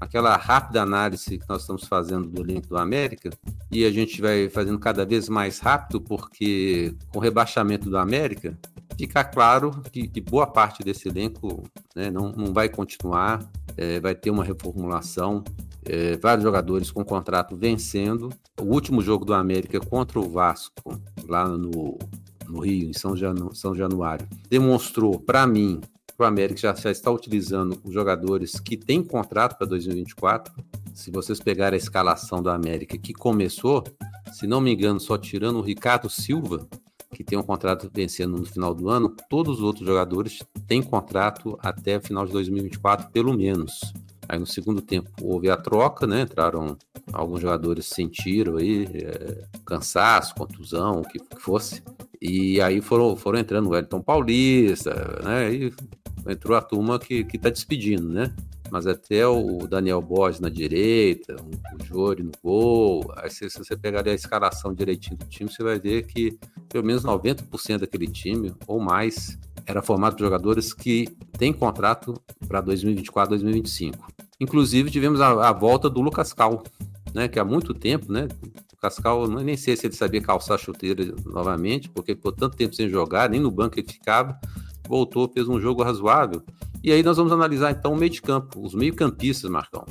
aquela 0.00 0.37
rápida 0.37 0.82
análise 0.82 1.38
que 1.38 1.48
nós 1.48 1.62
estamos 1.62 1.84
fazendo 1.84 2.28
do 2.28 2.42
elenco 2.42 2.68
do 2.68 2.78
América 2.78 3.30
e 3.70 3.84
a 3.84 3.90
gente 3.90 4.20
vai 4.20 4.48
fazendo 4.48 4.78
cada 4.78 5.04
vez 5.04 5.28
mais 5.28 5.58
rápido 5.58 6.00
porque 6.00 6.94
com 7.08 7.18
o 7.18 7.22
rebaixamento 7.22 7.90
do 7.90 7.98
América 7.98 8.56
fica 8.96 9.24
claro 9.24 9.82
que, 9.92 10.08
que 10.08 10.20
boa 10.20 10.46
parte 10.46 10.82
desse 10.82 11.08
elenco 11.08 11.62
né, 11.94 12.11
não, 12.11 12.32
não 12.32 12.52
vai 12.52 12.68
continuar, 12.68 13.48
é, 13.76 14.00
vai 14.00 14.14
ter 14.14 14.30
uma 14.30 14.44
reformulação 14.44 15.44
é, 15.88 16.16
vários 16.18 16.44
jogadores 16.44 16.90
com 16.90 17.04
contrato 17.04 17.56
vencendo. 17.56 18.30
O 18.61 18.64
último 18.64 19.00
jogo 19.00 19.24
do 19.24 19.32
América 19.32 19.80
contra 19.80 20.20
o 20.20 20.28
Vasco, 20.28 21.00
lá 21.26 21.48
no, 21.48 21.98
no 22.46 22.61
Rio, 22.61 22.90
em 22.90 22.92
São, 22.92 23.14
São 23.54 23.74
Januário, 23.74 24.28
demonstrou 24.50 25.18
para 25.18 25.46
mim 25.46 25.80
o 26.18 26.24
América 26.24 26.61
já, 26.61 26.74
já 26.74 26.90
está 26.90 27.11
utilizando 27.11 27.81
os 27.85 27.94
jogadores 27.94 28.59
que 28.59 28.76
têm 28.76 29.02
contrato 29.02 29.57
para 29.57 29.66
2024. 29.66 30.52
Se 30.92 31.11
vocês 31.11 31.38
pegarem 31.38 31.76
a 31.76 31.83
escalação 31.83 32.42
do 32.42 32.50
América 32.50 32.98
que 32.98 33.12
começou, 33.12 33.85
se 34.33 34.46
não 34.46 34.61
me 34.61 34.72
engano, 34.72 34.98
só 34.98 35.16
tirando 35.16 35.59
o 35.59 35.62
Ricardo 35.62 36.11
Silva, 36.11 36.68
que 37.14 37.22
tem 37.22 37.38
um 37.38 37.42
contrato 37.42 37.90
vencendo 37.92 38.37
no 38.37 38.44
final 38.44 38.74
do 38.74 38.88
ano, 38.88 39.14
todos 39.31 39.59
os 39.59 39.62
outros 39.62 39.87
jogadores 39.87 40.42
têm 40.66 40.83
contrato 40.83 41.57
até 41.61 41.96
o 41.96 42.00
final 42.00 42.26
de 42.26 42.33
2024, 42.33 43.11
pelo 43.11 43.33
menos. 43.33 43.81
Aí 44.28 44.38
no 44.38 44.46
segundo 44.46 44.82
tempo 44.82 45.10
houve 45.22 45.48
a 45.48 45.56
troca, 45.56 46.06
né? 46.06 46.22
Entraram 46.22 46.76
alguns 47.12 47.40
jogadores 47.40 47.86
sentiram 47.86 48.56
aí 48.58 48.86
é, 48.92 49.44
cansaço, 49.64 50.34
contusão, 50.34 51.00
o 51.00 51.08
que, 51.08 51.18
que 51.18 51.40
fosse. 51.40 51.82
E 52.20 52.60
aí 52.60 52.80
foram, 52.80 53.16
foram 53.16 53.38
entrando 53.38 53.66
o 53.66 53.70
Wellington 53.70 54.02
Paulista, 54.02 55.20
né? 55.24 55.52
E 55.52 55.72
entrou 56.28 56.56
a 56.56 56.60
turma 56.60 56.98
que, 56.98 57.24
que 57.24 57.38
tá 57.38 57.48
despedindo, 57.48 58.06
né? 58.06 58.34
Mas 58.70 58.86
até 58.86 59.26
o 59.26 59.66
Daniel 59.66 60.02
Borges 60.02 60.40
na 60.40 60.50
direita, 60.50 61.34
o 61.80 61.84
Jori 61.84 62.22
no 62.22 62.32
gol. 62.42 63.10
Aí 63.16 63.30
se, 63.30 63.48
se 63.48 63.58
você 63.58 63.76
pegar 63.76 64.06
a 64.06 64.12
escalação 64.12 64.74
direitinho 64.74 65.16
do 65.16 65.24
time, 65.24 65.50
você 65.50 65.62
vai 65.62 65.78
ver 65.78 66.06
que 66.06 66.38
pelo 66.68 66.84
menos 66.84 67.02
90% 67.02 67.78
daquele 67.78 68.06
time, 68.08 68.54
ou 68.66 68.78
mais, 68.78 69.38
era 69.64 69.82
formado 69.82 70.16
por 70.16 70.24
jogadores 70.24 70.72
que 70.72 71.08
têm 71.38 71.52
contrato 71.52 72.14
para 72.46 72.60
2024, 72.60 73.30
2025. 73.30 74.17
Inclusive, 74.40 74.90
tivemos 74.90 75.20
a, 75.20 75.48
a, 75.48 75.53
volta 75.53 75.90
do 75.90 76.01
Lucas 76.01 76.33
Cal, 76.33 76.62
né, 77.12 77.27
que 77.27 77.38
há 77.38 77.44
muito 77.44 77.74
tempo, 77.74 78.12
né, 78.12 78.29
o 78.72 78.77
Cascal, 78.77 79.27
nem 79.27 79.57
sei 79.57 79.77
se 79.77 79.87
ele 79.87 79.94
sabia 79.94 80.22
calçar 80.22 80.59
chuteira 80.59 81.05
novamente, 81.24 81.88
porque 81.88 82.14
por 82.14 82.33
tanto 82.33 82.57
tempo 82.57 82.74
sem 82.74 82.88
jogar, 82.88 83.29
nem 83.29 83.40
no 83.40 83.51
banco 83.51 83.79
ele 83.79 83.88
ficava, 83.88 84.38
voltou, 84.87 85.29
fez 85.33 85.48
um 85.48 85.61
jogo 85.61 85.83
razoável. 85.83 86.42
E 86.83 86.92
aí 86.92 87.03
nós 87.03 87.16
vamos 87.16 87.33
analisar 87.33 87.72
então 87.72 87.92
o 87.92 87.96
meio 87.96 88.11
de 88.11 88.22
campo, 88.22 88.64
os 88.64 88.74
meio-campistas, 88.74 89.51
Marcão, 89.51 89.85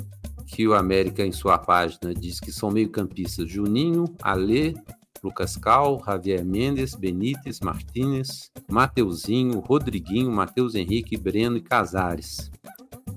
que 0.46 0.66
o 0.66 0.74
América 0.74 1.26
em 1.26 1.34
sua 1.34 1.58
página 1.58 2.14
diz 2.14 2.40
que 2.40 2.52
são 2.52 2.72
meio-campistas 2.72 3.50
Juninho, 3.50 4.06
Alê, 4.22 4.74
Lucas 5.22 5.58
Cal, 5.58 6.02
Javier 6.06 6.46
Mendes, 6.46 6.96
Benítez, 6.96 7.60
Martínez, 7.60 8.50
Mateuzinho, 8.70 9.60
Rodriguinho, 9.60 10.32
Matheus 10.32 10.76
Henrique, 10.76 11.18
Breno 11.18 11.58
e 11.58 11.62
Casares. 11.62 12.50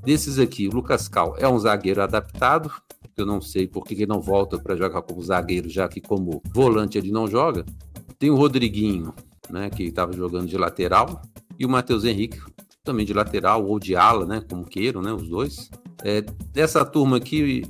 Desses 0.02 0.38
aqui, 0.38 0.66
o 0.68 0.72
Lucas 0.72 1.08
Cal 1.08 1.36
é 1.38 1.48
um 1.48 1.58
zagueiro 1.58 2.02
adaptado, 2.02 2.70
eu 3.16 3.26
não 3.26 3.40
sei 3.40 3.66
por 3.66 3.84
que 3.84 3.94
ele 3.94 4.06
não 4.06 4.20
volta 4.20 4.58
para 4.58 4.76
jogar 4.76 5.02
como 5.02 5.22
zagueiro, 5.22 5.68
já 5.68 5.88
que 5.88 6.00
como 6.00 6.42
volante 6.52 6.96
ele 6.96 7.10
não 7.10 7.28
joga. 7.28 7.64
Tem 8.18 8.30
o 8.30 8.36
Rodriguinho, 8.36 9.14
né, 9.50 9.68
que 9.70 9.84
estava 9.84 10.12
jogando 10.12 10.46
de 10.46 10.56
lateral, 10.56 11.20
e 11.58 11.66
o 11.66 11.68
Matheus 11.68 12.04
Henrique, 12.04 12.40
também 12.82 13.04
de 13.04 13.12
lateral 13.12 13.66
ou 13.66 13.78
de 13.78 13.94
ala, 13.94 14.24
né, 14.24 14.42
como 14.48 14.64
queiram, 14.64 15.02
né, 15.02 15.12
os 15.12 15.28
dois. 15.28 15.70
É, 16.02 16.22
dessa 16.52 16.84
turma 16.84 17.18
aqui, 17.18 17.62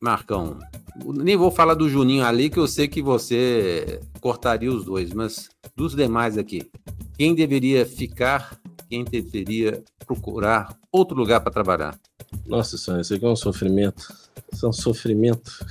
Marcão, 0.00 0.58
nem 1.04 1.36
vou 1.36 1.50
falar 1.50 1.74
do 1.74 1.88
Juninho 1.88 2.24
ali, 2.24 2.50
que 2.50 2.58
eu 2.58 2.68
sei 2.68 2.86
que 2.86 3.00
você 3.00 4.00
cortaria 4.20 4.70
os 4.70 4.84
dois, 4.84 5.12
mas 5.12 5.48
dos 5.74 5.94
demais 5.94 6.36
aqui, 6.36 6.70
quem 7.16 7.34
deveria 7.34 7.86
ficar, 7.86 8.60
quem 8.88 9.04
deveria 9.04 9.82
procurar 10.06 10.76
outro 10.90 11.16
lugar 11.16 11.40
para 11.40 11.52
trabalhar? 11.52 11.98
Nossa 12.46 12.78
senhora, 12.78 13.02
isso 13.02 13.14
aqui 13.14 13.24
é 13.24 13.28
um 13.28 13.36
sofrimento. 13.36 14.12
Isso 14.52 14.66
é 14.66 14.68
um 14.68 14.72
sofrimento, 14.72 15.64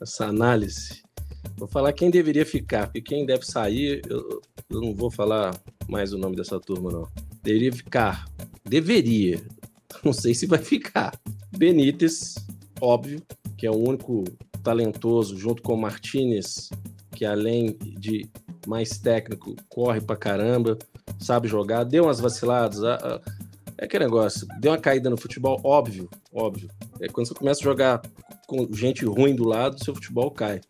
essa 0.00 0.26
análise. 0.26 1.02
Vou 1.56 1.68
falar 1.68 1.92
quem 1.92 2.10
deveria 2.10 2.46
ficar, 2.46 2.86
porque 2.86 3.00
quem 3.00 3.26
deve 3.26 3.44
sair, 3.44 4.02
eu, 4.08 4.40
eu 4.70 4.80
não 4.80 4.94
vou 4.94 5.10
falar 5.10 5.58
mais 5.88 6.12
o 6.12 6.18
nome 6.18 6.36
dessa 6.36 6.58
turma, 6.60 6.90
não. 6.90 7.08
Deveria 7.42 7.72
ficar. 7.72 8.26
Deveria. 8.64 9.42
Não 10.02 10.12
sei 10.12 10.34
se 10.34 10.46
vai 10.46 10.58
ficar. 10.58 11.18
Benítez, 11.56 12.34
óbvio, 12.80 13.22
que 13.56 13.66
é 13.66 13.70
o 13.70 13.76
único 13.76 14.24
talentoso, 14.62 15.36
junto 15.36 15.62
com 15.62 15.74
o 15.74 15.80
Martinez, 15.80 16.70
que 17.14 17.24
além 17.24 17.76
de 17.98 18.28
mais 18.66 18.98
técnico, 18.98 19.54
corre 19.68 20.00
pra 20.00 20.16
caramba, 20.16 20.78
sabe 21.18 21.48
jogar, 21.48 21.84
deu 21.84 22.04
umas 22.04 22.20
vaciladas. 22.20 22.80
É 23.76 23.84
aquele 23.84 24.04
negócio, 24.04 24.46
deu 24.60 24.70
uma 24.70 24.78
caída 24.78 25.10
no 25.10 25.16
futebol, 25.16 25.60
óbvio, 25.64 26.08
óbvio. 26.32 26.70
É 27.00 27.08
quando 27.08 27.26
você 27.26 27.34
começa 27.34 27.60
a 27.60 27.64
jogar 27.64 28.02
com 28.46 28.72
gente 28.72 29.04
ruim 29.04 29.34
do 29.34 29.44
lado, 29.44 29.82
seu 29.82 29.94
futebol 29.94 30.30
cai. 30.30 30.60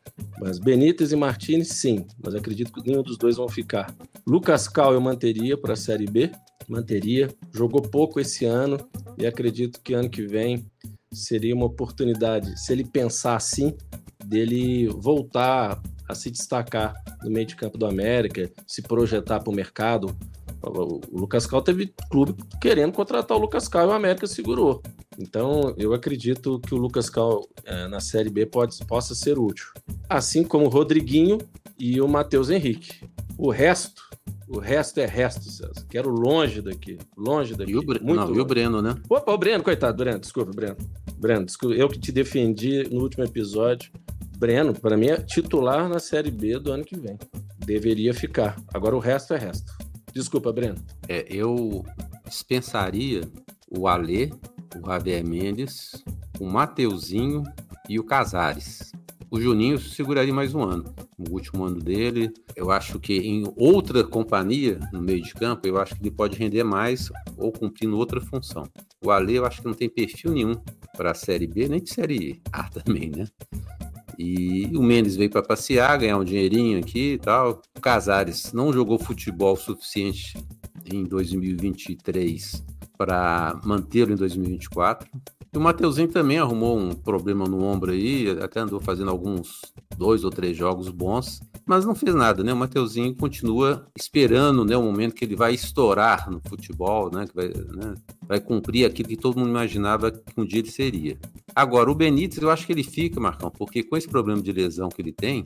Mas 0.41 0.59
Benítez 0.59 1.13
e 1.13 1.17
Martinez, 1.17 1.69
sim, 1.69 2.07
mas 2.23 2.35
acredito 2.35 2.73
que 2.73 2.87
nenhum 2.87 3.03
dos 3.03 3.19
dois 3.19 3.37
vão 3.37 3.49
ficar. 3.49 3.95
Lucas 4.27 4.69
Cal 4.69 4.95
eu 4.95 5.01
manteria 5.01 5.57
para 5.57 5.75
a 5.75 5.77
Série 5.77 6.07
B, 6.07 6.31
manteria. 6.67 7.29
Jogou 7.53 7.83
pouco 7.83 8.19
esse 8.19 8.47
ano 8.47 8.79
e 9.19 9.27
acredito 9.27 9.81
que 9.83 9.93
ano 9.93 10.09
que 10.09 10.27
vem 10.27 10.65
seria 11.13 11.55
uma 11.55 11.67
oportunidade, 11.67 12.59
se 12.59 12.73
ele 12.73 12.85
pensar 12.85 13.37
assim, 13.37 13.77
dele 14.25 14.89
voltar 14.89 15.81
a 16.15 16.17
se 16.17 16.31
destacar 16.31 16.95
no 17.23 17.31
meio 17.31 17.47
de 17.47 17.57
campo 17.57 17.77
do 17.77 17.87
América, 17.87 18.51
se 18.67 18.81
projetar 18.81 19.41
para 19.41 19.53
o 19.53 19.55
mercado. 19.55 20.17
O 20.63 21.01
Lucas 21.13 21.47
Cal 21.47 21.61
teve 21.61 21.93
clube 22.11 22.35
querendo 22.61 22.93
contratar 22.93 23.37
o 23.37 23.41
Lucas 23.41 23.69
Cal 23.69 23.85
e 23.85 23.89
o 23.89 23.93
América 23.93 24.27
segurou. 24.27 24.83
Então, 25.19 25.75
eu 25.77 25.93
acredito 25.93 26.59
que 26.61 26.75
o 26.75 26.79
Lucas 26.79 27.11
Cal 27.11 27.47
é, 27.65 27.87
na 27.87 28.01
Série 28.01 28.31
B 28.31 28.47
pode, 28.47 28.77
possa 28.87 29.15
ser 29.15 29.39
útil. 29.39 29.67
Assim 30.09 30.43
como 30.43 30.65
o 30.65 30.71
Rodriguinho 30.71 31.39
e 31.79 32.01
o 32.01 32.09
Matheus 32.09 32.49
Henrique. 32.49 33.07
O 33.37 33.51
resto, 33.51 34.03
o 34.49 34.59
resto 34.59 35.01
é 35.01 35.07
resto, 35.07 35.51
César. 35.51 35.87
Quero 35.89 36.09
longe 36.09 36.63
daqui. 36.63 36.99
Longe 37.17 37.55
daqui. 37.55 37.73
E 37.73 37.77
o, 37.77 37.83
Bre... 37.83 38.01
Muito 38.01 38.21
Não, 38.21 38.35
e 38.35 38.41
o 38.41 38.45
Breno, 38.45 38.81
né? 38.81 38.95
Opa, 39.09 39.33
o 39.33 39.39
Breno, 39.39 39.63
coitado, 39.63 39.97
Breno, 39.97 40.19
desculpa, 40.19 40.51
Breno. 40.53 40.77
Breno, 41.19 41.45
desculpa, 41.45 41.75
eu 41.75 41.89
que 41.89 41.99
te 41.99 42.13
defendi 42.13 42.89
no 42.91 43.03
último 43.03 43.25
episódio. 43.25 43.91
Breno, 44.37 44.75
para 44.75 44.97
mim, 44.97 45.07
é 45.07 45.17
titular 45.17 45.89
na 45.89 45.99
Série 45.99 46.31
B 46.31 46.59
do 46.59 46.73
ano 46.73 46.85
que 46.85 46.99
vem. 46.99 47.19
Deveria 47.59 48.13
ficar. 48.13 48.57
Agora 48.73 48.97
o 48.97 49.01
resto 49.01 49.35
é 49.35 49.39
resto. 49.39 49.73
Desculpa, 50.13 50.53
Breno. 50.53 50.77
É, 51.09 51.27
eu 51.29 51.85
dispensaria 52.27 53.23
o 53.69 53.89
Alê, 53.89 54.31
o 54.77 54.87
Javier 54.87 55.27
Mendes, 55.27 56.05
o 56.39 56.47
Mateuzinho 56.47 57.43
e 57.89 57.99
o 57.99 58.05
Casares. 58.05 58.93
O 59.31 59.41
Juninho 59.41 59.81
seguraria 59.81 60.33
mais 60.33 60.55
um 60.55 60.63
ano. 60.63 60.95
O 61.19 61.33
último 61.33 61.65
ano 61.65 61.81
dele, 61.81 62.33
eu 62.55 62.71
acho 62.71 63.01
que 63.01 63.15
em 63.15 63.43
outra 63.57 64.05
companhia, 64.05 64.79
no 64.93 65.01
meio 65.01 65.23
de 65.23 65.35
campo, 65.35 65.67
eu 65.67 65.77
acho 65.77 65.97
que 65.97 66.03
ele 66.03 66.11
pode 66.13 66.39
render 66.39 66.63
mais 66.63 67.11
ou 67.37 67.51
cumprindo 67.51 67.97
outra 67.97 68.21
função. 68.21 68.65
O 69.05 69.11
Ale, 69.11 69.35
eu 69.35 69.45
acho 69.45 69.61
que 69.61 69.67
não 69.67 69.75
tem 69.75 69.89
perfil 69.89 70.31
nenhum 70.31 70.55
para 70.97 71.11
a 71.11 71.15
Série 71.15 71.49
B, 71.49 71.67
nem 71.67 71.83
de 71.83 71.93
Série 71.93 72.41
A 72.53 72.69
também, 72.69 73.11
né? 73.11 73.27
E 74.19 74.71
o 74.77 74.83
Mendes 74.83 75.17
veio 75.17 75.31
para 75.31 75.43
passear, 75.43 75.99
ganhar 75.99 76.19
um 76.19 76.25
dinheirinho 76.25 76.79
aqui 76.79 77.13
e 77.13 77.19
tal. 77.19 77.63
O 77.77 77.81
Casares 77.81 78.53
não 78.53 78.73
jogou 78.73 78.99
futebol 78.99 79.57
suficiente 79.57 80.37
em 80.85 81.05
2023 81.05 82.65
para 82.97 83.61
mantê-lo 83.65 84.13
em 84.13 84.17
2024. 84.17 85.09
E 85.55 85.57
o 85.57 85.61
Mateuzinho 85.61 86.09
também 86.09 86.37
arrumou 86.37 86.77
um 86.77 86.91
problema 86.93 87.47
no 87.47 87.63
ombro 87.63 87.93
aí, 87.93 88.29
até 88.43 88.59
andou 88.59 88.81
fazendo 88.81 89.09
alguns 89.13 89.61
dois 89.97 90.25
ou 90.25 90.31
três 90.31 90.57
jogos 90.57 90.89
bons, 90.89 91.41
mas 91.65 91.85
não 91.85 91.95
fez 91.95 92.13
nada, 92.13 92.43
né? 92.43 92.53
O 92.53 92.57
Mateuzinho 92.57 93.15
continua 93.15 93.87
esperando 93.97 94.65
né, 94.65 94.77
o 94.77 94.83
momento 94.83 95.15
que 95.15 95.25
ele 95.25 95.37
vai 95.37 95.55
estourar 95.55 96.29
no 96.29 96.41
futebol, 96.49 97.09
né? 97.09 97.27
Que 97.29 97.37
vai, 97.37 97.49
né, 97.49 97.95
vai 98.27 98.41
cumprir 98.41 98.85
aquilo 98.85 99.09
que 99.09 99.17
todo 99.17 99.39
mundo 99.39 99.51
imaginava 99.51 100.11
que 100.11 100.41
um 100.41 100.45
dia 100.45 100.59
ele 100.59 100.73
seria. 100.73 101.17
Agora, 101.55 101.89
o 101.89 101.95
Benítez, 101.95 102.43
eu 102.43 102.51
acho 102.51 102.67
que 102.67 102.73
ele 102.73 102.83
fica, 102.83 103.21
Marcão, 103.21 103.49
porque 103.49 103.85
com 103.85 103.97
esse 103.97 104.09
problema 104.09 104.43
de 104.43 104.51
lesão 104.51 104.89
que 104.89 105.01
ele 105.01 105.13
tem, 105.13 105.45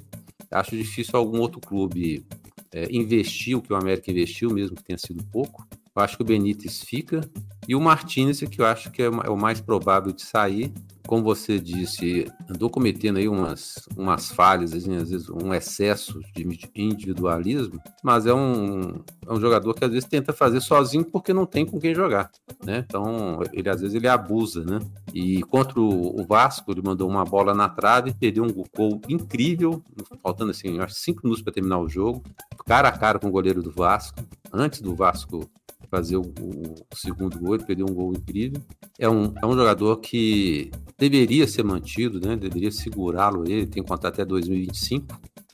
acho 0.51 0.75
difícil 0.75 1.19
algum 1.19 1.39
outro 1.39 1.61
clube 1.61 2.25
é, 2.73 2.89
investir 2.91 3.57
o 3.57 3.61
que 3.61 3.75
o 3.75 3.77
América 3.77 4.11
investiu, 4.11 4.51
mesmo 4.51 4.75
que 4.75 4.85
tenha 4.85 4.99
sido 4.99 5.23
pouco. 5.25 5.67
Eu 5.99 6.05
acho 6.05 6.17
que 6.17 6.23
o 6.23 6.27
Benítez 6.27 6.81
fica. 6.81 7.21
E 7.67 7.75
o 7.75 7.81
Martinez, 7.81 8.41
que 8.41 8.61
eu 8.61 8.67
acho 8.67 8.89
que 8.93 9.03
é, 9.03 9.07
é 9.07 9.31
o 9.31 9.37
mais 9.37 9.61
provável 9.61 10.13
de 10.13 10.23
sair. 10.23 10.73
Como 11.09 11.25
você 11.25 11.59
disse, 11.59 12.31
andou 12.49 12.71
cometendo 12.71 13.17
aí 13.17 13.27
umas, 13.27 13.89
umas 13.97 14.31
falhas, 14.31 14.75
assim, 14.75 14.95
às 14.95 15.11
vezes 15.11 15.29
um 15.29 15.53
excesso 15.55 16.21
de 16.37 16.47
individualismo, 16.75 17.81
mas 18.03 18.27
é 18.27 18.35
um, 18.35 19.03
é 19.27 19.33
um 19.33 19.41
jogador 19.41 19.73
que 19.73 19.85
às 19.85 19.91
vezes 19.91 20.07
tenta 20.07 20.35
fazer 20.35 20.61
sozinho 20.61 21.05
porque 21.07 21.33
não 21.33 21.47
tem 21.47 21.65
com 21.65 21.81
quem 21.81 21.95
jogar, 21.95 22.31
né? 22.63 22.85
Então, 22.87 23.41
ele 23.55 23.71
às 23.71 23.81
vezes 23.81 23.95
ele 23.95 24.07
abusa, 24.07 24.63
né? 24.65 24.81
E 25.15 25.43
contra 25.45 25.81
o, 25.81 26.27
Vasco, 26.27 26.71
ele 26.71 26.83
mandou 26.83 27.09
uma 27.09 27.25
bola 27.25 27.55
na 27.55 27.71
trave, 27.71 28.13
perdeu 28.13 28.45
um 28.45 28.53
gol 28.53 29.01
incrível, 29.09 29.83
faltando 30.23 30.51
assim, 30.51 30.79
acho 30.79 30.95
cinco 30.95 31.23
minutos 31.25 31.43
para 31.43 31.55
terminar 31.55 31.79
o 31.79 31.89
jogo, 31.89 32.23
cara 32.67 32.89
a 32.89 32.93
cara 32.93 33.19
com 33.19 33.29
o 33.29 33.33
goleiro 33.33 33.63
do 33.63 33.71
Vasco, 33.71 34.21
antes 34.53 34.83
do 34.83 34.95
Vasco 34.95 35.49
fazer 35.91 36.17
o, 36.17 36.23
o, 36.23 36.75
segundo 36.95 37.39
gol, 37.39 37.55
ele 37.55 37.65
perdeu 37.65 37.87
um 37.89 37.95
gol 37.95 38.13
incrível. 38.13 38.61
É 38.99 39.09
um, 39.09 39.33
é 39.41 39.47
um 39.47 39.55
jogador 39.55 39.97
que 39.99 40.71
deveria 40.97 41.47
ser 41.47 41.63
mantido, 41.63 42.21
né? 42.21 42.37
deveria 42.37 42.71
segurá-lo 42.71 43.45
ele, 43.49 43.67
tem 43.67 43.83
contrato 43.83 44.15
até 44.15 44.25
2025. 44.25 45.07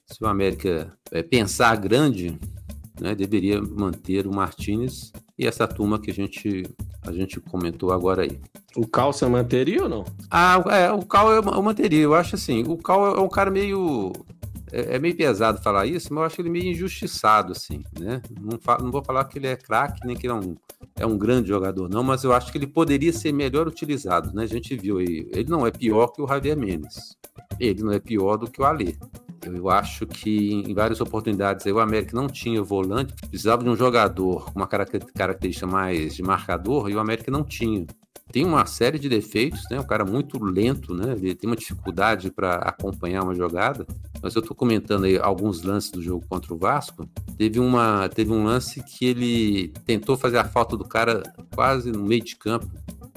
Se 0.07 0.23
o 0.23 0.27
América 0.27 0.97
é, 1.11 1.23
pensar 1.23 1.77
grande, 1.77 2.39
né, 3.01 3.15
deveria 3.15 3.61
manter 3.61 4.27
o 4.27 4.35
Martinez 4.35 5.13
e 5.39 5.47
essa 5.47 5.67
turma 5.67 5.99
que 5.99 6.11
a 6.11 6.15
gente, 6.15 6.65
a 7.03 7.13
gente 7.13 7.41
comentou 7.41 7.93
agora 7.93 8.23
aí. 8.23 8.41
O 8.77 8.87
Cal 8.87 9.13
você 9.13 9.27
manteria 9.27 9.85
ou 9.85 9.89
não? 9.89 10.05
Ah, 10.31 10.63
é, 10.71 10.93
o 10.93 11.05
Cal 11.05 11.33
eu, 11.33 11.43
eu 11.43 11.63
manteria. 11.63 12.03
Eu 12.03 12.15
acho 12.15 12.35
assim, 12.35 12.63
o 12.65 12.77
Cal 12.77 13.17
é 13.17 13.21
um 13.21 13.29
cara 13.29 13.51
meio 13.51 14.13
é, 14.75 14.97
é, 14.97 14.99
meio 14.99 15.17
pesado 15.17 15.63
falar 15.63 15.87
isso, 15.87 16.13
mas 16.13 16.21
eu 16.21 16.27
acho 16.27 16.41
ele 16.41 16.51
meio 16.51 16.67
injustiçado, 16.67 17.53
assim, 17.53 17.85
né? 17.99 18.21
Não, 18.41 18.59
não 18.81 18.91
vou 18.91 19.05
falar 19.05 19.25
que 19.27 19.39
ele 19.39 19.47
é 19.47 19.55
craque, 19.55 20.05
nem 20.05 20.17
que 20.17 20.27
ele 20.27 20.33
é 20.33 20.37
um, 20.37 20.57
é 20.97 21.07
um 21.07 21.17
grande 21.17 21.49
jogador, 21.49 21.89
não, 21.89 22.03
mas 22.03 22.25
eu 22.25 22.33
acho 22.33 22.51
que 22.51 22.59
ele 22.59 22.67
poderia 22.67 23.13
ser 23.13 23.31
melhor 23.33 23.69
utilizado, 23.69 24.35
né? 24.35 24.43
A 24.43 24.47
gente 24.47 24.77
viu 24.77 24.99
aí, 24.99 25.29
ele 25.33 25.49
não 25.49 25.65
é 25.65 25.71
pior 25.71 26.09
que 26.09 26.21
o 26.21 26.27
Javier 26.27 26.57
Mendes, 26.57 27.17
ele 27.61 27.85
não 27.85 27.93
é 27.93 28.01
pior 28.01 28.37
do 28.37 28.51
que 28.51 28.61
o 28.61 28.65
Alê. 28.65 28.97
Eu 29.45 29.69
acho 29.69 30.07
que 30.07 30.55
em 30.55 30.75
várias 30.75 31.01
oportunidades 31.01 31.67
aí, 31.67 31.73
o 31.73 31.79
América 31.79 32.17
não 32.17 32.27
tinha 32.27 32.63
volante, 32.63 33.15
precisava 33.29 33.63
de 33.63 33.69
um 33.71 33.77
jogador 33.77 34.47
com 34.47 34.59
uma 34.59 34.67
característica 34.67 35.67
mais 35.67 36.17
de 36.17 36.23
marcador 36.23 36.91
e 36.91 36.97
o 36.97 36.99
América 36.99 37.31
não 37.31 37.45
tinha 37.45 37.87
tem 38.35 38.45
uma 38.45 38.67
série 38.67 38.99
de 38.99 39.09
defeitos, 39.09 39.63
né? 39.71 39.79
Um 39.79 39.87
cara 39.87 40.05
muito 40.05 40.43
lento, 40.43 40.93
né? 40.93 41.13
Ele 41.13 41.37
tem 41.37 41.49
uma 41.49 41.55
dificuldade 41.55 42.33
para 42.33 42.57
acompanhar 42.57 43.23
uma 43.23 43.33
jogada. 43.33 43.87
Mas 44.21 44.35
eu 44.35 44.41
estou 44.41 44.57
comentando 44.57 45.05
aí 45.05 45.17
alguns 45.17 45.63
lances 45.63 45.93
do 45.93 46.03
jogo 46.03 46.27
contra 46.29 46.53
o 46.53 46.59
Vasco. 46.59 47.09
Teve, 47.39 47.61
uma, 47.61 48.09
teve 48.09 48.33
um 48.33 48.43
lance 48.43 48.83
que 48.83 49.07
ele 49.07 49.69
tentou 49.87 50.17
fazer 50.17 50.39
a 50.39 50.45
falta 50.45 50.77
do 50.77 50.85
cara 50.85 51.23
quase 51.55 51.93
no 51.93 52.03
meio 52.03 52.25
de 52.25 52.35
campo. 52.35 52.69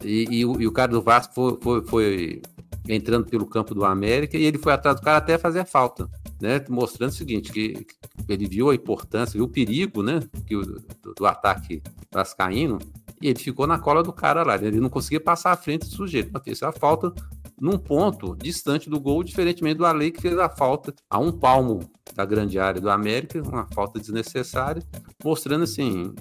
E, 0.04 0.28
e, 0.30 0.42
e 0.42 0.68
o 0.68 0.72
cara 0.72 0.92
do 0.92 1.02
Vasco 1.02 1.34
foi, 1.34 1.58
foi, 1.60 1.84
foi 1.84 2.42
entrando 2.88 3.26
pelo 3.26 3.48
campo 3.48 3.74
do 3.74 3.86
América 3.86 4.38
e 4.38 4.44
ele 4.44 4.60
foi 4.60 4.72
atrás 4.72 4.98
do 4.98 5.02
cara 5.02 5.18
até 5.18 5.36
fazer 5.40 5.62
a 5.62 5.66
falta. 5.66 6.08
Né, 6.40 6.64
mostrando 6.70 7.10
o 7.10 7.16
seguinte, 7.16 7.52
que 7.52 7.88
ele 8.30 8.48
viu 8.48 8.70
a 8.70 8.76
importância, 8.76 9.34
viu 9.34 9.46
o 9.46 9.50
perigo 9.50 10.04
né, 10.04 10.20
que 10.46 10.56
o, 10.56 10.64
do, 10.64 11.16
do 11.18 11.26
ataque 11.26 11.82
vascaíno, 12.12 12.78
e 13.22 13.28
ele 13.28 13.40
ficou 13.40 13.66
na 13.66 13.80
cola 13.80 14.04
do 14.04 14.14
cara 14.14 14.44
lá. 14.44 14.56
Ele 14.56 14.80
não 14.80 14.90
conseguia 14.90 15.20
passar 15.20 15.52
à 15.52 15.58
frente 15.58 15.88
do 15.88 15.96
sujeito. 15.96 16.30
Mas 16.32 16.44
fez 16.44 16.64
a 16.64 16.72
falta 16.72 17.14
num 17.60 17.78
ponto 17.78 18.36
distante 18.36 18.90
do 18.90 19.00
gol, 19.00 19.24
diferentemente 19.24 19.78
do 19.78 19.86
Ale 19.86 20.12
que 20.12 20.22
fez 20.22 20.38
a 20.38 20.50
falta 20.50 20.94
a 21.10 21.18
um 21.18 21.32
palmo 21.32 21.80
da 22.14 22.24
grande 22.26 22.60
área 22.60 22.80
do 22.80 22.90
América, 22.90 23.42
uma 23.42 23.68
falta 23.74 24.00
desnecessária, 24.00 24.84
mostrando 25.24 25.64
assim 25.64 26.14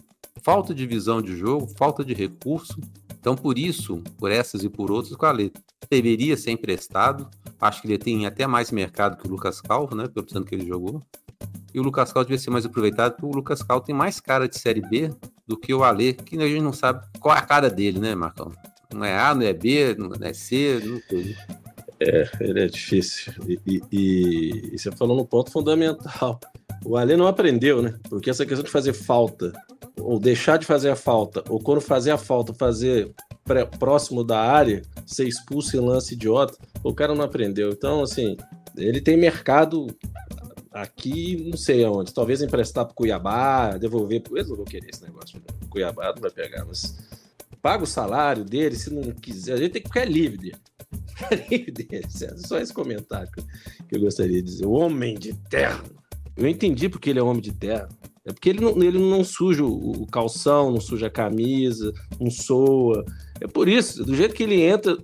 falta 0.43 0.75
de 0.75 0.87
visão 0.87 1.21
de 1.21 1.37
jogo, 1.37 1.67
falta 1.77 2.05
de 2.05 2.15
recurso. 2.15 2.79
Então, 3.19 3.35
por 3.35 3.59
isso, 3.59 4.03
por 4.19 4.31
essas 4.31 4.63
e 4.63 4.69
por 4.69 4.91
outras, 4.91 5.13
o 5.13 5.27
Ale 5.27 5.53
deveria 5.91 6.37
ser 6.37 6.53
emprestado. 6.53 7.29
Acho 7.61 7.83
que 7.83 7.89
ele 7.89 7.99
tem 7.99 8.27
até 8.27 8.47
mais 8.47 8.71
mercado 8.71 9.17
que 9.17 9.27
o 9.27 9.31
Lucas 9.31 9.61
Calvo, 9.61 9.95
né? 9.95 10.07
Pelo 10.07 10.25
tanto 10.25 10.47
que 10.47 10.55
ele 10.55 10.67
jogou. 10.67 11.03
E 11.75 11.81
o 11.81 11.83
Lucas 11.83 12.13
Cal 12.13 12.23
devia 12.23 12.39
ser 12.39 12.51
mais 12.51 12.65
aproveitado, 12.65 13.13
porque 13.13 13.27
o 13.27 13.37
Lucas 13.37 13.63
Cal 13.63 13.81
tem 13.81 13.95
mais 13.95 14.21
cara 14.21 14.49
de 14.49 14.59
Série 14.59 14.81
B 14.81 15.11
do 15.47 15.57
que 15.57 15.73
o 15.73 15.85
Alê, 15.85 16.13
que 16.13 16.37
a 16.37 16.47
gente 16.47 16.63
não 16.63 16.73
sabe 16.73 17.07
qual 17.21 17.35
é 17.35 17.39
a 17.39 17.43
cara 17.43 17.71
dele, 17.71 17.99
né, 17.99 18.15
Marcão? 18.15 18.53
Não 18.93 19.05
é 19.05 19.17
A, 19.17 19.35
não 19.35 19.43
é 19.43 19.53
B, 19.53 19.95
não 19.97 20.11
é 20.21 20.33
C, 20.33 20.81
não 20.85 21.01
sei. 21.09 21.37
É, 22.01 22.31
ele 22.41 22.65
é 22.65 22.67
difícil. 22.67 23.33
E, 23.47 23.61
e, 23.67 23.83
e, 23.91 24.71
e 24.75 24.79
você 24.79 24.91
falou 24.93 25.17
no 25.17 25.27
ponto 25.27 25.51
fundamental. 25.51 26.39
O 26.85 26.97
Alê 26.97 27.17
não 27.17 27.27
aprendeu, 27.27 27.83
né? 27.83 27.99
Porque 28.09 28.31
essa 28.31 28.45
questão 28.45 28.65
de 28.65 28.71
fazer 28.71 28.93
falta, 28.93 29.53
ou 29.99 30.19
deixar 30.19 30.59
de 30.59 30.67
fazer 30.67 30.91
a 30.91 30.97
falta, 30.97 31.43
ou 31.49 31.59
quando 31.59 31.81
fazer 31.81 32.11
a 32.11 32.19
falta, 32.19 32.53
fazer 32.53 33.13
pré, 33.45 33.65
próximo 33.65 34.23
da 34.23 34.41
área, 34.41 34.83
ser 35.07 35.27
expulso 35.27 35.77
em 35.77 35.81
lance 35.81 36.15
idiota, 36.15 36.57
o 36.85 36.95
cara 36.95 37.15
não 37.15 37.25
aprendeu. 37.25 37.71
Então, 37.71 38.03
assim, 38.03 38.37
ele 38.77 39.01
tem 39.01 39.17
mercado 39.17 39.87
Aqui, 40.77 41.49
não 41.51 41.57
sei 41.57 41.85
aonde. 41.85 42.13
Talvez 42.13 42.43
emprestar 42.43 42.85
para 42.85 42.95
Cuiabá, 42.95 43.79
devolver. 43.79 44.23
Eles 44.31 44.49
não 44.49 44.57
vão 44.57 44.65
querer 44.65 44.91
esse 44.91 45.03
negócio. 45.03 45.41
Cuiabá 45.71 46.13
não 46.15 46.21
vai 46.21 46.31
pegar, 46.31 46.67
mas 46.67 46.99
paga 47.63 47.85
o 47.85 47.87
salário 47.87 48.45
dele, 48.45 48.77
se 48.77 48.93
não 48.93 49.03
quiser. 49.13 49.55
A 49.55 49.57
gente 49.57 49.73
tem 49.73 49.83
que 49.83 49.89
ficar 49.89 50.05
livre 50.05 50.37
dele. 50.37 50.57
Ficar 51.07 51.35
livre 51.51 51.73
dele. 51.73 52.05
É 52.05 52.37
só 52.47 52.59
esse 52.59 52.75
comentário 52.75 53.31
que 53.89 53.97
eu 53.97 54.01
gostaria 54.01 54.43
de 54.43 54.43
dizer. 54.43 54.67
O 54.67 54.73
homem 54.73 55.19
de 55.19 55.33
terra. 55.49 55.83
Eu 56.37 56.47
entendi 56.47 56.91
porque 56.91 57.09
ele 57.09 57.21
é 57.21 57.23
homem 57.23 57.41
de 57.41 57.53
terra. 57.53 57.89
É 58.27 58.33
porque 58.33 58.51
ele 58.51 58.61
não, 58.61 58.83
ele 58.83 58.99
não 58.99 59.25
suja 59.25 59.65
o, 59.65 60.03
o 60.03 60.07
calção, 60.07 60.73
não 60.73 60.81
suja 60.81 61.07
a 61.07 61.11
camisa, 61.11 61.91
não 62.21 62.31
soa. 62.31 63.03
É 63.41 63.47
por 63.47 63.67
isso, 63.67 64.05
do 64.05 64.15
jeito 64.15 64.35
que 64.35 64.43
ele 64.43 64.61
entra 64.61 64.99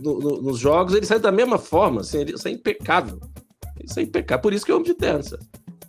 no, 0.00 0.20
no, 0.20 0.42
nos 0.42 0.58
jogos, 0.58 0.94
ele 0.94 1.06
sai 1.06 1.18
da 1.18 1.32
mesma 1.32 1.58
forma, 1.58 2.02
assim, 2.02 2.18
ele 2.18 2.38
sai 2.38 2.52
impecável. 2.52 3.18
Sem 3.88 4.06
pecar, 4.06 4.40
por 4.40 4.52
isso 4.52 4.64
que 4.64 4.70
é 4.70 4.74
homem 4.74 4.86
de 4.86 4.94
terra. 4.94 5.20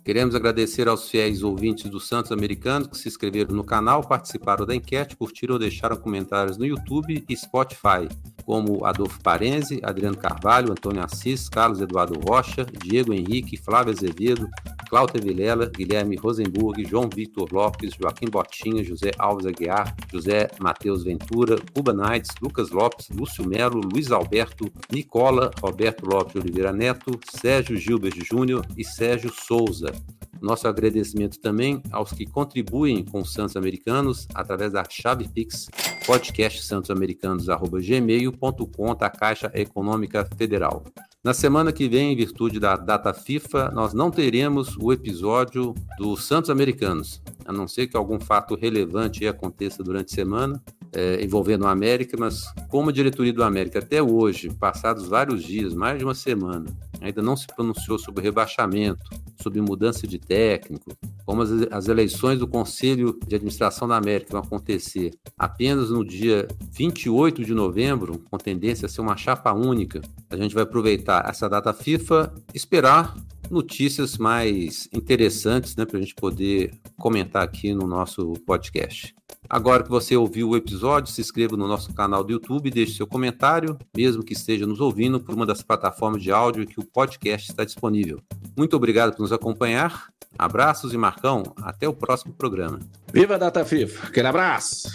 Queremos 0.02 0.34
agradecer 0.34 0.88
aos 0.88 1.08
fiéis 1.08 1.42
ouvintes 1.42 1.90
do 1.90 2.00
Santos 2.00 2.32
Americanos 2.32 2.88
que 2.88 2.96
se 2.96 3.06
inscreveram 3.06 3.54
no 3.54 3.62
canal, 3.62 4.02
participaram 4.02 4.64
da 4.64 4.74
enquete, 4.74 5.14
curtiram 5.14 5.52
ou 5.54 5.58
deixaram 5.58 5.96
comentários 5.96 6.56
no 6.56 6.64
YouTube 6.64 7.22
e 7.28 7.36
Spotify, 7.36 8.08
como 8.50 8.84
Adolfo 8.84 9.20
Parenzi, 9.22 9.78
Adriano 9.80 10.16
Carvalho, 10.16 10.72
Antônio 10.72 11.04
Assis, 11.04 11.48
Carlos 11.48 11.80
Eduardo 11.80 12.18
Rocha, 12.18 12.66
Diego 12.82 13.14
Henrique, 13.14 13.56
Flávio 13.56 13.92
Azevedo, 13.92 14.50
Cláudia 14.88 15.22
Vilela, 15.22 15.70
Guilherme 15.70 16.16
Rosenburg, 16.16 16.84
João 16.84 17.08
Victor 17.08 17.48
Lopes, 17.52 17.94
Joaquim 17.94 18.26
Botinha, 18.28 18.82
José 18.82 19.12
Alves 19.16 19.46
Aguiar, 19.46 19.94
José 20.12 20.48
Matheus 20.58 21.04
Ventura, 21.04 21.58
Cuba 21.72 21.92
Nights, 21.92 22.34
Lucas 22.42 22.70
Lopes, 22.70 23.08
Lúcio 23.10 23.46
Melo, 23.46 23.80
Luiz 23.84 24.10
Alberto, 24.10 24.68
Nicola, 24.90 25.52
Roberto 25.62 26.04
Lopes 26.04 26.34
Oliveira 26.34 26.72
Neto, 26.72 27.20
Sérgio 27.32 27.76
Gilbert 27.76 28.18
Júnior 28.20 28.66
e 28.76 28.82
Sérgio 28.82 29.32
Souza. 29.32 29.92
Nosso 30.40 30.66
agradecimento 30.66 31.38
também 31.38 31.82
aos 31.90 32.12
que 32.12 32.24
contribuem 32.26 33.04
com 33.04 33.20
os 33.20 33.32
Santos 33.32 33.56
Americanos 33.56 34.26
através 34.34 34.72
da 34.72 34.82
chave 34.88 35.28
Pix 35.28 35.68
podcastsantosamericanos.gmail.com 36.06 38.94
da 38.94 39.10
Caixa 39.10 39.50
Econômica 39.54 40.26
Federal. 40.36 40.84
Na 41.22 41.34
semana 41.34 41.70
que 41.72 41.86
vem, 41.88 42.12
em 42.12 42.16
virtude 42.16 42.58
da 42.58 42.76
data 42.76 43.12
FIFA, 43.12 43.70
nós 43.72 43.92
não 43.92 44.10
teremos 44.10 44.74
o 44.78 44.90
episódio 44.92 45.74
dos 45.98 46.24
Santos 46.24 46.48
Americanos, 46.48 47.20
a 47.44 47.52
não 47.52 47.68
ser 47.68 47.88
que 47.88 47.96
algum 47.96 48.18
fato 48.18 48.54
relevante 48.54 49.26
aconteça 49.26 49.84
durante 49.84 50.12
a 50.12 50.14
semana 50.14 50.62
é, 50.92 51.22
envolvendo 51.22 51.66
a 51.66 51.70
América, 51.70 52.16
mas 52.18 52.44
como 52.68 52.90
a 52.90 52.92
diretoria 52.92 53.32
do 53.32 53.44
América 53.44 53.78
até 53.78 54.02
hoje, 54.02 54.50
passados 54.50 55.06
vários 55.06 55.42
dias, 55.42 55.74
mais 55.74 55.98
de 55.98 56.04
uma 56.04 56.14
semana, 56.14 56.66
ainda 57.00 57.22
não 57.22 57.36
se 57.36 57.46
pronunciou 57.46 57.98
sobre 57.98 58.22
rebaixamento, 58.22 59.02
sobre 59.40 59.60
mudança 59.60 60.06
de 60.06 60.18
técnico, 60.18 60.92
como 61.24 61.42
as, 61.42 61.50
as, 61.70 61.88
eleições 61.88 62.38
do 62.38 62.46
Conselho 62.46 63.18
de 63.26 63.36
Administração 63.36 63.86
da 63.86 63.96
América 63.96 64.32
vão 64.32 64.42
acontecer 64.42 65.12
apenas 65.38 65.90
no 65.90 66.04
dia 66.04 66.46
28 66.72 67.44
de 67.44 67.54
novembro, 67.54 68.22
com 68.30 68.36
tendência 68.36 68.86
a 68.86 68.88
ser 68.88 69.00
uma 69.00 69.16
chapa 69.16 69.52
única, 69.52 70.00
a 70.28 70.36
gente 70.36 70.54
vai 70.54 70.64
aproveitar 70.64 71.28
essa 71.28 71.48
data 71.48 71.72
FIFA, 71.72 72.32
esperar 72.54 73.16
notícias 73.48 74.18
mais 74.18 74.88
interessantes 74.92 75.76
né, 75.76 75.84
para 75.84 75.98
a 75.98 76.00
gente 76.00 76.14
poder 76.14 76.72
comentar 76.96 77.42
aqui 77.42 77.72
no 77.72 77.86
nosso 77.86 78.32
podcast. 78.46 79.14
Agora 79.48 79.82
que 79.82 79.90
você 79.90 80.16
ouviu 80.16 80.50
o 80.50 80.56
episódio, 80.56 81.12
se 81.12 81.20
inscreva 81.20 81.56
no 81.56 81.66
nosso 81.66 81.92
canal 81.92 82.22
do 82.22 82.32
YouTube 82.32 82.68
e 82.68 82.70
deixe 82.70 82.96
seu 82.96 83.06
comentário, 83.06 83.76
mesmo 83.96 84.22
que 84.22 84.32
esteja 84.32 84.66
nos 84.66 84.80
ouvindo 84.80 85.18
por 85.18 85.34
uma 85.34 85.44
das 85.44 85.62
plataformas 85.62 86.22
de 86.22 86.30
áudio 86.30 86.66
que 86.66 86.78
o 86.78 86.84
podcast 86.84 87.50
está 87.50 87.64
disponível. 87.64 88.20
Muito 88.56 88.76
obrigado 88.76 89.12
por 89.12 89.22
nos 89.22 89.32
acompanhar. 89.32 90.08
Abraços 90.38 90.94
e 90.94 90.96
Marcão, 90.96 91.42
até 91.60 91.88
o 91.88 91.92
próximo 91.92 92.32
programa. 92.32 92.78
Viva 93.12 93.34
a 93.34 93.38
Data 93.38 93.64
FIFA! 93.64 94.06
Aquele 94.06 94.28
abraço! 94.28 94.88